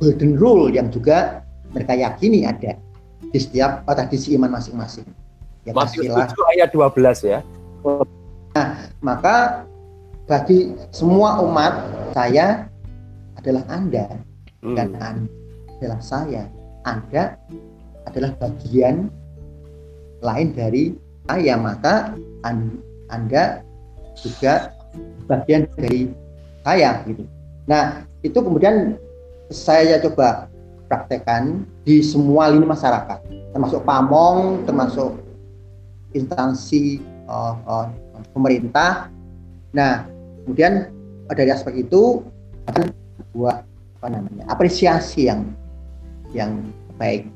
golden 0.00 0.34
rule 0.40 0.72
yang 0.72 0.88
juga 0.90 1.44
mereka 1.70 1.94
yakini 1.94 2.48
ada 2.48 2.74
di 3.34 3.38
setiap 3.38 3.82
tradisi 3.84 4.38
iman 4.38 4.56
masing-masing. 4.58 5.06
Ya, 5.66 5.74
Matius 5.74 6.06
7 6.06 6.52
ayat 6.54 6.70
12 6.70 7.24
ya. 7.24 7.40
Nah, 8.54 8.68
maka 9.02 9.66
bagi 10.24 10.72
semua 10.88 11.40
umat 11.44 11.72
saya 12.16 12.64
adalah 13.36 13.64
Anda 13.68 14.06
hmm. 14.64 14.74
dan 14.76 14.88
Anda 15.00 15.28
adalah 15.76 16.00
saya. 16.00 16.42
Anda 16.84 17.36
adalah 18.08 18.32
bagian 18.40 19.08
lain 20.24 20.48
dari 20.56 20.96
saya, 21.28 21.54
maka 21.60 22.16
Anda 23.12 23.60
juga 24.16 24.72
bagian 25.28 25.68
dari 25.76 26.08
saya 26.64 27.04
gitu. 27.04 27.24
Nah, 27.68 28.04
itu 28.24 28.36
kemudian 28.40 28.96
saya 29.52 30.00
coba 30.00 30.48
praktekkan 30.88 31.68
di 31.84 32.00
semua 32.00 32.52
lini 32.52 32.64
masyarakat, 32.64 33.20
termasuk 33.52 33.84
pamong, 33.84 34.64
termasuk 34.64 35.20
instansi 36.16 37.00
uh, 37.28 37.56
uh, 37.68 37.86
pemerintah. 38.32 39.08
Nah, 39.72 40.13
kemudian 40.44 40.92
dari 41.32 41.50
aspek 41.50 41.88
itu 41.88 42.22
ada 42.68 42.88
sebuah 43.32 43.64
apa 44.00 44.08
namanya 44.12 44.44
apresiasi 44.52 45.26
yang 45.32 45.48
yang 46.36 46.60
baik 47.00 47.26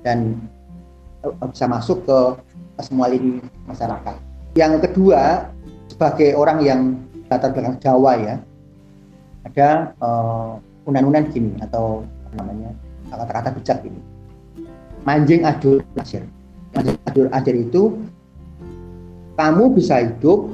dan 0.00 0.40
uh, 1.24 1.46
bisa 1.48 1.68
masuk 1.68 2.02
ke, 2.08 2.18
semua 2.80 3.12
lini 3.12 3.44
masyarakat. 3.68 4.16
Yang 4.56 4.88
kedua, 4.88 5.52
sebagai 5.92 6.32
orang 6.32 6.64
yang 6.64 6.80
latar 7.28 7.52
belakang 7.52 7.76
Jawa 7.76 8.16
ya, 8.16 8.34
ada 9.44 9.92
uh, 10.00 10.56
unan-unan 10.88 11.28
gini 11.28 11.52
atau 11.60 12.08
apa 12.32 12.34
namanya 12.40 12.70
kata-kata 13.12 13.48
bijak 13.58 13.78
ini 13.84 14.00
manjing 15.04 15.42
adur 15.44 15.82
ajar 15.98 16.24
manjing 16.76 16.96
adur 17.08 17.26
ajar 17.32 17.54
itu 17.56 17.82
kamu 19.36 19.64
bisa 19.72 20.04
hidup 20.04 20.52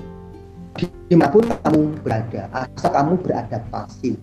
di 0.77 1.15
mana 1.17 1.33
pun 1.33 1.45
kamu 1.49 1.81
berada 2.05 2.43
asal 2.53 2.91
kamu 2.93 3.13
beradaptasi 3.25 4.21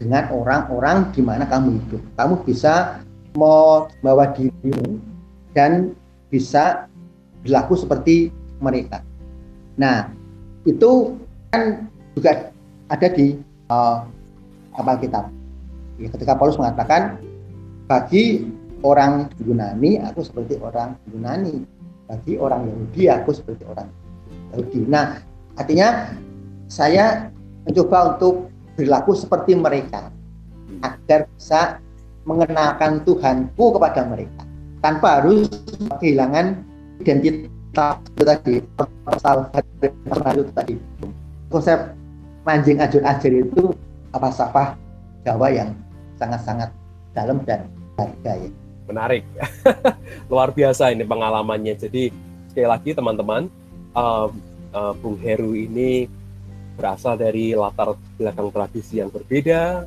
dengan 0.00 0.28
orang-orang 0.32 1.08
di 1.12 1.20
mana 1.24 1.44
kamu 1.48 1.80
hidup 1.80 2.02
kamu 2.16 2.34
bisa 2.44 3.04
membawa 3.32 4.32
dirimu 4.36 5.00
dan 5.56 5.96
bisa 6.28 6.88
berlaku 7.42 7.74
seperti 7.80 8.28
mereka 8.60 9.00
nah 9.80 10.12
itu 10.68 11.16
kan 11.50 11.88
juga 12.12 12.52
ada 12.90 13.08
di 13.08 13.38
uh, 13.70 14.04
kapal 14.74 14.96
kitab. 14.98 15.24
Ya, 16.00 16.08
ketika 16.10 16.34
Paulus 16.36 16.58
mengatakan 16.58 17.20
bagi 17.86 18.48
orang 18.80 19.28
Yunani 19.42 20.00
aku 20.00 20.24
seperti 20.24 20.56
orang 20.58 20.96
Yunani, 21.10 21.64
bagi 22.08 22.36
orang 22.40 22.66
Yahudi 22.66 23.02
aku 23.08 23.30
seperti 23.36 23.62
orang 23.68 23.88
Yahudi. 24.54 24.80
Nah, 24.88 25.20
artinya 25.60 26.08
saya 26.72 27.28
mencoba 27.68 28.16
untuk 28.16 28.48
berlaku 28.80 29.12
seperti 29.12 29.52
mereka 29.52 30.08
agar 30.80 31.28
bisa 31.36 31.76
mengenalkan 32.24 33.04
Tuhanku 33.04 33.76
kepada 33.76 34.08
mereka 34.08 34.42
tanpa 34.80 35.20
harus 35.20 35.44
kehilangan 36.00 36.56
identitas 37.04 38.00
itu 38.16 38.24
tadi 38.24 38.52
itu 38.64 40.52
tadi 40.56 40.74
konsep 41.52 41.78
mancing 42.48 42.80
ajur 42.80 43.02
ajar 43.04 43.32
itu 43.32 43.76
apa 44.16 44.74
Jawa 45.20 45.52
yang 45.52 45.76
sangat-sangat 46.16 46.72
dalam 47.12 47.44
dan 47.44 47.68
harga 48.00 48.32
ya. 48.40 48.50
Menarik, 48.88 49.22
luar 50.32 50.50
biasa 50.50 50.96
ini 50.96 51.04
pengalamannya. 51.04 51.76
Jadi 51.76 52.08
sekali 52.48 52.66
lagi 52.66 52.90
teman-teman, 52.96 53.52
uh, 54.74 54.92
Bung 54.96 55.18
Heru 55.20 55.54
ini 55.54 56.06
berasal 56.78 57.20
dari 57.20 57.52
latar 57.52 57.94
belakang 58.16 58.48
tradisi 58.48 58.98
yang 58.98 59.12
berbeda, 59.12 59.84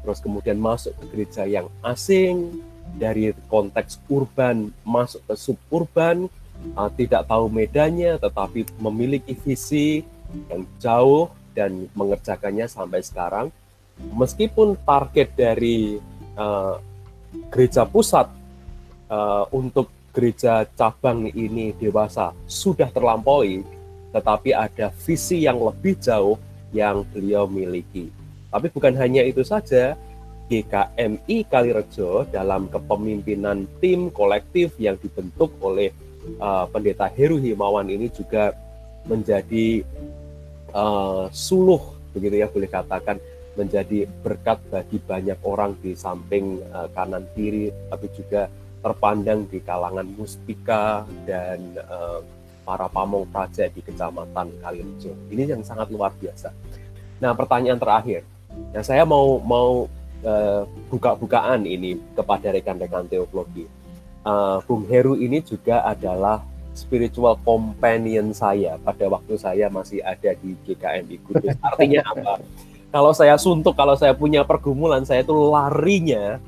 terus 0.00 0.18
kemudian 0.24 0.56
masuk 0.56 0.96
ke 0.96 1.04
gereja 1.12 1.44
yang 1.44 1.68
asing, 1.84 2.62
dari 2.96 3.30
konteks 3.46 4.02
urban 4.10 4.74
masuk 4.82 5.22
ke 5.28 5.34
suburban, 5.38 6.26
uh, 6.74 6.90
tidak 6.96 7.28
tahu 7.28 7.46
medannya, 7.46 8.18
tetapi 8.18 8.66
memiliki 8.80 9.36
visi 9.36 10.02
yang 10.50 10.66
jauh 10.82 11.30
dan 11.54 11.86
mengerjakannya 11.94 12.66
sampai 12.66 13.02
sekarang. 13.04 13.46
Meskipun 14.00 14.80
target 14.80 15.36
dari 15.36 16.00
uh, 16.34 16.80
gereja 17.52 17.84
pusat 17.84 18.26
uh, 19.12 19.44
untuk 19.52 19.92
gereja 20.10 20.66
cabang 20.74 21.30
ini 21.30 21.76
dewasa 21.76 22.34
sudah 22.48 22.88
terlampaui, 22.90 23.62
tetapi 24.10 24.54
ada 24.54 24.90
visi 25.06 25.46
yang 25.46 25.58
lebih 25.58 25.98
jauh 25.98 26.36
yang 26.70 27.02
beliau 27.10 27.46
miliki. 27.50 28.10
Tapi 28.50 28.66
bukan 28.70 28.94
hanya 28.98 29.22
itu 29.22 29.46
saja, 29.46 29.94
GKMI 30.50 31.46
Kalirejo 31.46 32.26
dalam 32.26 32.66
kepemimpinan 32.66 33.70
tim 33.78 34.10
kolektif 34.10 34.74
yang 34.82 34.98
dibentuk 34.98 35.54
oleh 35.62 35.94
uh, 36.42 36.66
Pendeta 36.66 37.06
Heru 37.06 37.38
Himawan 37.38 37.86
ini 37.86 38.10
juga 38.10 38.50
menjadi 39.06 39.86
uh, 40.74 41.30
suluh 41.30 41.80
begitu 42.10 42.42
ya 42.42 42.50
boleh 42.50 42.66
katakan 42.66 43.22
menjadi 43.54 44.10
berkat 44.26 44.58
bagi 44.70 44.98
banyak 44.98 45.38
orang 45.46 45.78
di 45.78 45.94
samping 45.94 46.58
uh, 46.74 46.90
kanan 46.90 47.22
kiri 47.38 47.70
tapi 47.86 48.06
juga 48.10 48.50
terpandang 48.82 49.46
di 49.46 49.62
kalangan 49.62 50.08
muspika 50.18 51.06
dan 51.28 51.60
uh, 51.86 52.24
para 52.62 52.86
pamong 52.86 53.26
praja 53.28 53.66
di 53.68 53.80
kecamatan 53.80 54.52
Kalirejo. 54.60 55.12
Ini 55.32 55.56
yang 55.56 55.62
sangat 55.64 55.88
luar 55.90 56.14
biasa. 56.16 56.52
Nah, 57.20 57.36
pertanyaan 57.36 57.76
terakhir. 57.76 58.24
Nah, 58.72 58.82
saya 58.82 59.04
mau 59.04 59.38
mau 59.42 59.86
uh, 60.24 60.62
buka-bukaan 60.88 61.64
ini 61.68 62.00
kepada 62.16 62.52
rekan-rekan 62.52 63.06
teologi. 63.06 63.68
Uh, 64.20 64.60
Bung 64.68 64.84
Heru 64.88 65.16
ini 65.16 65.40
juga 65.40 65.84
adalah 65.84 66.44
spiritual 66.76 67.40
companion 67.42 68.30
saya 68.32 68.76
pada 68.80 69.08
waktu 69.10 69.34
saya 69.36 69.66
masih 69.72 70.00
ada 70.04 70.36
di 70.38 70.56
GKMI 70.64 71.16
Kudus. 71.24 71.56
Artinya 71.68 72.04
apa? 72.04 72.40
Kalau 72.90 73.12
saya 73.14 73.38
suntuk, 73.38 73.78
kalau 73.78 73.94
saya 73.94 74.12
punya 74.16 74.42
pergumulan, 74.42 75.06
saya 75.06 75.22
itu 75.22 75.30
larinya 75.30 76.42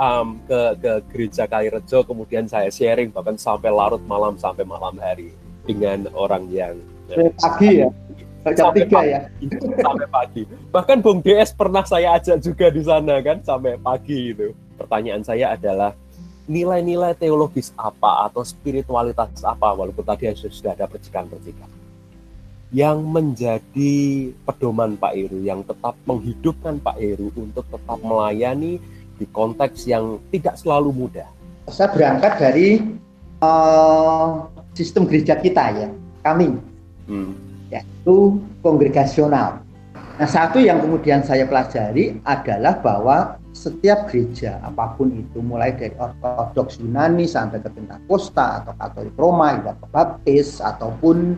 um, 0.00 0.40
ke 0.48 0.60
ke 0.80 0.92
gereja 1.12 1.44
Kalirejo, 1.44 2.04
kemudian 2.06 2.48
saya 2.48 2.72
sharing 2.72 3.12
bahkan 3.12 3.36
sampai 3.36 3.68
larut 3.68 4.00
malam 4.08 4.40
sampai 4.40 4.64
malam 4.64 4.96
hari 4.96 5.36
dengan 5.66 6.10
orang 6.14 6.48
yang 6.50 6.74
pagi 7.38 7.82
ya. 7.82 7.88
Jam 8.42 8.74
tiga 8.74 9.00
ya. 9.06 9.20
Sampai 9.86 10.06
pagi. 10.10 10.42
Bahkan 10.74 10.98
Bung 10.98 11.22
DS 11.22 11.54
pernah 11.54 11.86
saya 11.86 12.18
ajak 12.18 12.42
juga 12.42 12.66
di 12.74 12.82
sana 12.82 13.22
kan 13.22 13.38
sampai 13.46 13.78
pagi 13.78 14.34
itu. 14.34 14.50
Pertanyaan 14.74 15.22
saya 15.22 15.54
adalah 15.54 15.94
nilai-nilai 16.50 17.14
teologis 17.14 17.70
apa 17.78 18.26
atau 18.26 18.42
spiritualitas 18.42 19.46
apa 19.46 19.70
walaupun 19.78 20.02
tadi 20.02 20.26
sudah 20.34 20.74
ada 20.74 20.90
percikan-percikan 20.90 21.70
yang 22.72 23.04
menjadi 23.04 24.32
pedoman 24.48 24.96
Pak 24.96 25.12
Heru 25.12 25.44
yang 25.44 25.60
tetap 25.60 25.92
menghidupkan 26.08 26.80
Pak 26.80 26.96
Heru 26.96 27.28
untuk 27.36 27.68
tetap 27.68 28.00
melayani 28.00 28.80
di 29.20 29.26
konteks 29.28 29.84
yang 29.84 30.16
tidak 30.32 30.56
selalu 30.56 30.90
mudah. 31.04 31.28
Saya 31.68 31.92
berangkat 31.92 32.32
dari 32.40 32.80
uh, 33.44 34.48
sistem 34.72 35.08
gereja 35.08 35.36
kita 35.38 35.64
ya, 35.76 35.88
kami. 36.24 36.56
Hmm. 37.10 37.34
yaitu 37.72 38.38
kongregasional. 38.60 39.64
Nah, 40.20 40.28
satu 40.28 40.60
yang 40.60 40.84
kemudian 40.84 41.24
saya 41.24 41.48
pelajari 41.48 42.20
adalah 42.28 42.78
bahwa 42.84 43.40
setiap 43.52 44.08
gereja 44.08 44.60
apa 44.64 44.96
pun 44.96 45.12
itu 45.12 45.40
mulai 45.40 45.72
dari 45.76 45.92
ortodoks 45.96 46.80
Yunani 46.80 47.28
sampai 47.28 47.60
ke 47.60 47.68
Pentakosta 47.72 48.64
atau 48.64 48.72
Katolik 48.76 49.16
Roma 49.16 49.56
hingga 49.56 49.72
ke 49.76 49.86
Baptis 49.92 50.60
ataupun 50.60 51.36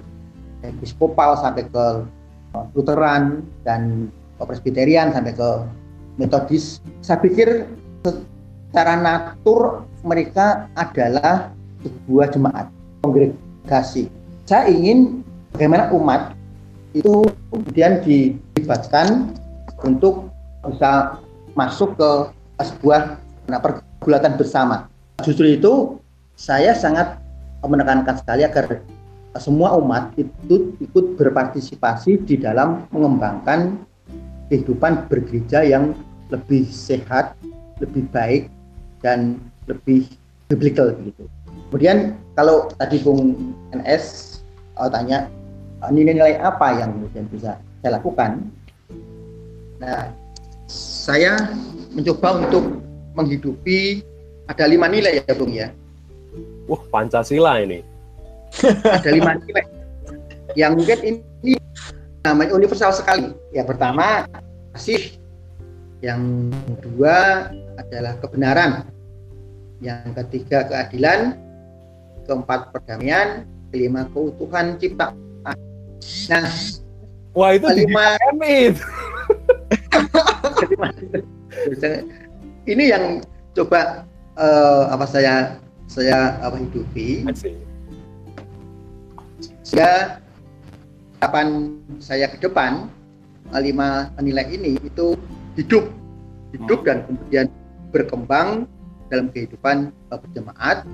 episkopal 0.63 1.39
sampai 1.39 1.67
ke 1.71 1.87
Lutheran 2.75 3.43
dan 3.67 4.11
Presbyterian 4.39 5.11
sampai 5.11 5.35
ke 5.35 5.51
Metodis 6.19 6.79
saya 7.03 7.19
pikir 7.19 7.67
secara 8.07 8.95
natur 8.95 9.83
mereka 10.07 10.71
adalah 10.79 11.51
sebuah 11.83 12.31
jemaat 12.31 12.67
kongregasi 13.05 14.09
saya 14.45 14.69
ingin 14.69 15.25
bagaimana 15.57 15.89
umat 15.97 16.37
itu 16.93 17.25
kemudian 17.49 18.05
dilibatkan 18.05 19.33
untuk 19.85 20.29
bisa 20.65 21.21
masuk 21.57 21.97
ke 21.97 22.11
sebuah 22.61 23.19
nah, 23.51 23.61
pergulatan 23.61 24.37
bersama. 24.39 24.87
Justru 25.25 25.57
itu 25.59 25.99
saya 26.39 26.77
sangat 26.77 27.19
menekankan 27.65 28.21
sekali 28.21 28.45
agar 28.45 28.85
semua 29.41 29.75
umat 29.81 30.15
itu 30.15 30.77
ikut 30.79 31.19
berpartisipasi 31.19 32.23
di 32.23 32.39
dalam 32.39 32.87
mengembangkan 32.95 33.81
kehidupan 34.53 35.11
bergereja 35.11 35.67
yang 35.67 35.97
lebih 36.31 36.69
sehat, 36.71 37.35
lebih 37.83 38.07
baik, 38.15 38.47
dan 39.03 39.41
lebih 39.67 40.07
biblical 40.47 40.95
gitu. 41.03 41.27
Kemudian 41.75 42.15
kalau 42.39 42.71
tadi 42.79 43.03
Bung 43.03 43.35
NS 43.75 44.39
uh, 44.79 44.87
tanya 44.87 45.27
nilai-nilai 45.91 46.39
apa 46.39 46.71
yang 46.71 46.95
kemudian 46.95 47.27
bisa 47.27 47.59
saya 47.83 47.99
lakukan. 47.99 48.47
Nah, 49.83 50.07
saya 50.71 51.35
mencoba 51.91 52.47
untuk 52.47 52.79
menghidupi 53.19 54.07
ada 54.47 54.71
lima 54.71 54.87
nilai 54.87 55.19
ya 55.19 55.35
Bung 55.35 55.51
ya. 55.51 55.75
Wah 56.71 56.79
Pancasila 56.95 57.59
ini. 57.59 57.83
ada 58.87 59.11
lima 59.11 59.35
nilai 59.43 59.67
yang 60.55 60.79
mungkin 60.79 61.03
ini 61.03 61.59
namanya 62.23 62.55
universal 62.55 62.95
sekali. 62.95 63.35
Ya 63.51 63.67
pertama 63.67 64.31
kasih, 64.79 65.19
yang 66.07 66.55
kedua 66.79 67.51
adalah 67.83 68.15
kebenaran, 68.23 68.87
yang 69.83 70.15
ketiga 70.23 70.71
keadilan, 70.71 71.44
keempat 72.25 72.73
perdamaian, 72.73 73.45
kelima 73.71 74.09
keutuhan 74.13 74.77
cipta 74.81 75.13
Nah, 76.29 76.49
wah 77.33 77.51
itu 77.57 77.69
lima 77.73 78.17
itu. 78.45 78.85
ini 82.73 82.85
yang 82.93 83.25
coba 83.57 84.05
uh, 84.37 84.93
apa 84.93 85.05
saya 85.09 85.57
saya 85.89 86.37
apa 86.45 86.61
hidupi. 86.61 87.25
Sehingga 89.65 90.21
kapan 91.25 91.81
saya 92.05 92.29
ke 92.29 92.37
depan 92.41 92.89
lima 93.55 94.13
nilai 94.21 94.45
ini 94.53 94.77
itu 94.81 95.17
hidup 95.57 95.89
hidup 96.53 96.81
hmm. 96.85 96.87
dan 96.87 96.99
kemudian 97.09 97.47
berkembang 97.95 98.49
dalam 99.09 99.31
kehidupan 99.33 99.93
uh, 100.13 100.19
berjemaat 100.21 100.85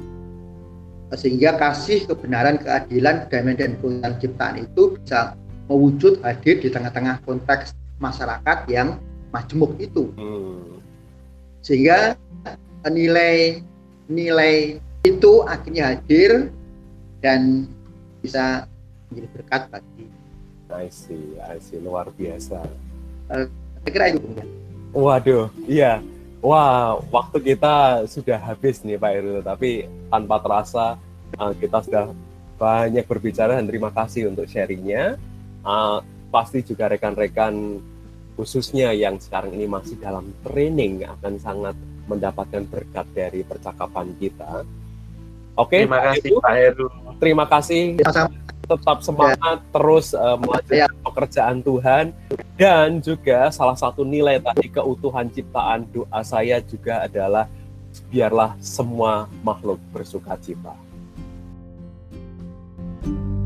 sehingga 1.19 1.59
kasih 1.59 2.07
kebenaran 2.07 2.61
keadilan 2.63 3.27
damai 3.27 3.59
dan 3.59 3.75
kebenaran 3.79 4.17
ciptaan 4.23 4.57
itu 4.63 4.95
bisa 4.99 5.35
mewujud 5.67 6.23
hadir 6.23 6.63
di 6.63 6.71
tengah-tengah 6.71 7.23
konteks 7.27 7.75
masyarakat 7.99 8.59
yang 8.71 8.99
majemuk 9.35 9.75
itu 9.83 10.11
hmm. 10.15 10.79
sehingga 11.63 12.15
nilai 12.87 13.63
nilai 14.07 14.79
itu 15.03 15.33
akhirnya 15.47 15.95
hadir 15.95 16.51
dan 17.23 17.67
bisa 18.23 18.67
menjadi 19.11 19.29
berkat 19.35 19.63
bagi 19.71 20.07
I 20.71 20.87
see, 20.87 21.35
I 21.43 21.59
see. 21.59 21.83
luar 21.83 22.15
biasa. 22.15 22.63
Uh, 23.27 23.51
saya 23.83 23.91
kira 23.91 24.07
itu. 24.15 24.23
Waduh, 24.95 25.51
iya 25.67 25.99
Wah, 26.41 26.97
waktu 27.13 27.53
kita 27.53 28.09
sudah 28.09 28.41
habis 28.41 28.81
nih 28.81 28.97
Pak 28.97 29.11
Heru, 29.13 29.45
tapi 29.45 29.85
tanpa 30.09 30.41
terasa 30.41 30.97
uh, 31.37 31.53
kita 31.53 31.85
sudah 31.85 32.05
banyak 32.57 33.05
berbicara 33.05 33.61
dan 33.61 33.69
terima 33.69 33.93
kasih 33.93 34.33
untuk 34.33 34.49
sharingnya. 34.49 35.21
Uh, 35.61 36.01
pasti 36.33 36.65
juga 36.65 36.89
rekan-rekan 36.89 37.83
khususnya 38.41 38.97
yang 38.97 39.21
sekarang 39.21 39.53
ini 39.53 39.69
masih 39.69 40.01
dalam 40.01 40.33
training 40.41 41.05
akan 41.05 41.37
sangat 41.37 41.77
mendapatkan 42.09 42.65
berkat 42.73 43.05
dari 43.13 43.45
percakapan 43.45 44.17
kita. 44.17 44.65
Oke, 45.61 45.85
terima 45.85 46.01
kasih 46.09 46.41
Pak 46.41 46.55
Heru. 46.57 46.87
Terima 47.21 47.45
kasih 47.45 48.01
tetap 48.71 49.03
semangat 49.03 49.59
yeah. 49.59 49.73
terus 49.75 50.15
uh, 50.15 50.39
melanjutkan 50.39 50.87
yeah. 50.87 51.03
pekerjaan 51.03 51.57
Tuhan 51.59 52.05
dan 52.55 52.89
juga 53.03 53.51
salah 53.51 53.75
satu 53.75 54.07
nilai 54.07 54.39
tadi 54.39 54.71
keutuhan 54.71 55.27
ciptaan 55.27 55.91
doa 55.91 56.21
saya 56.23 56.63
juga 56.63 57.03
adalah 57.11 57.51
biarlah 58.07 58.55
semua 58.63 59.27
makhluk 59.43 59.83
bersuka 59.91 60.39
cita. 60.39 60.75
thank 63.01 63.17
you 63.17 63.40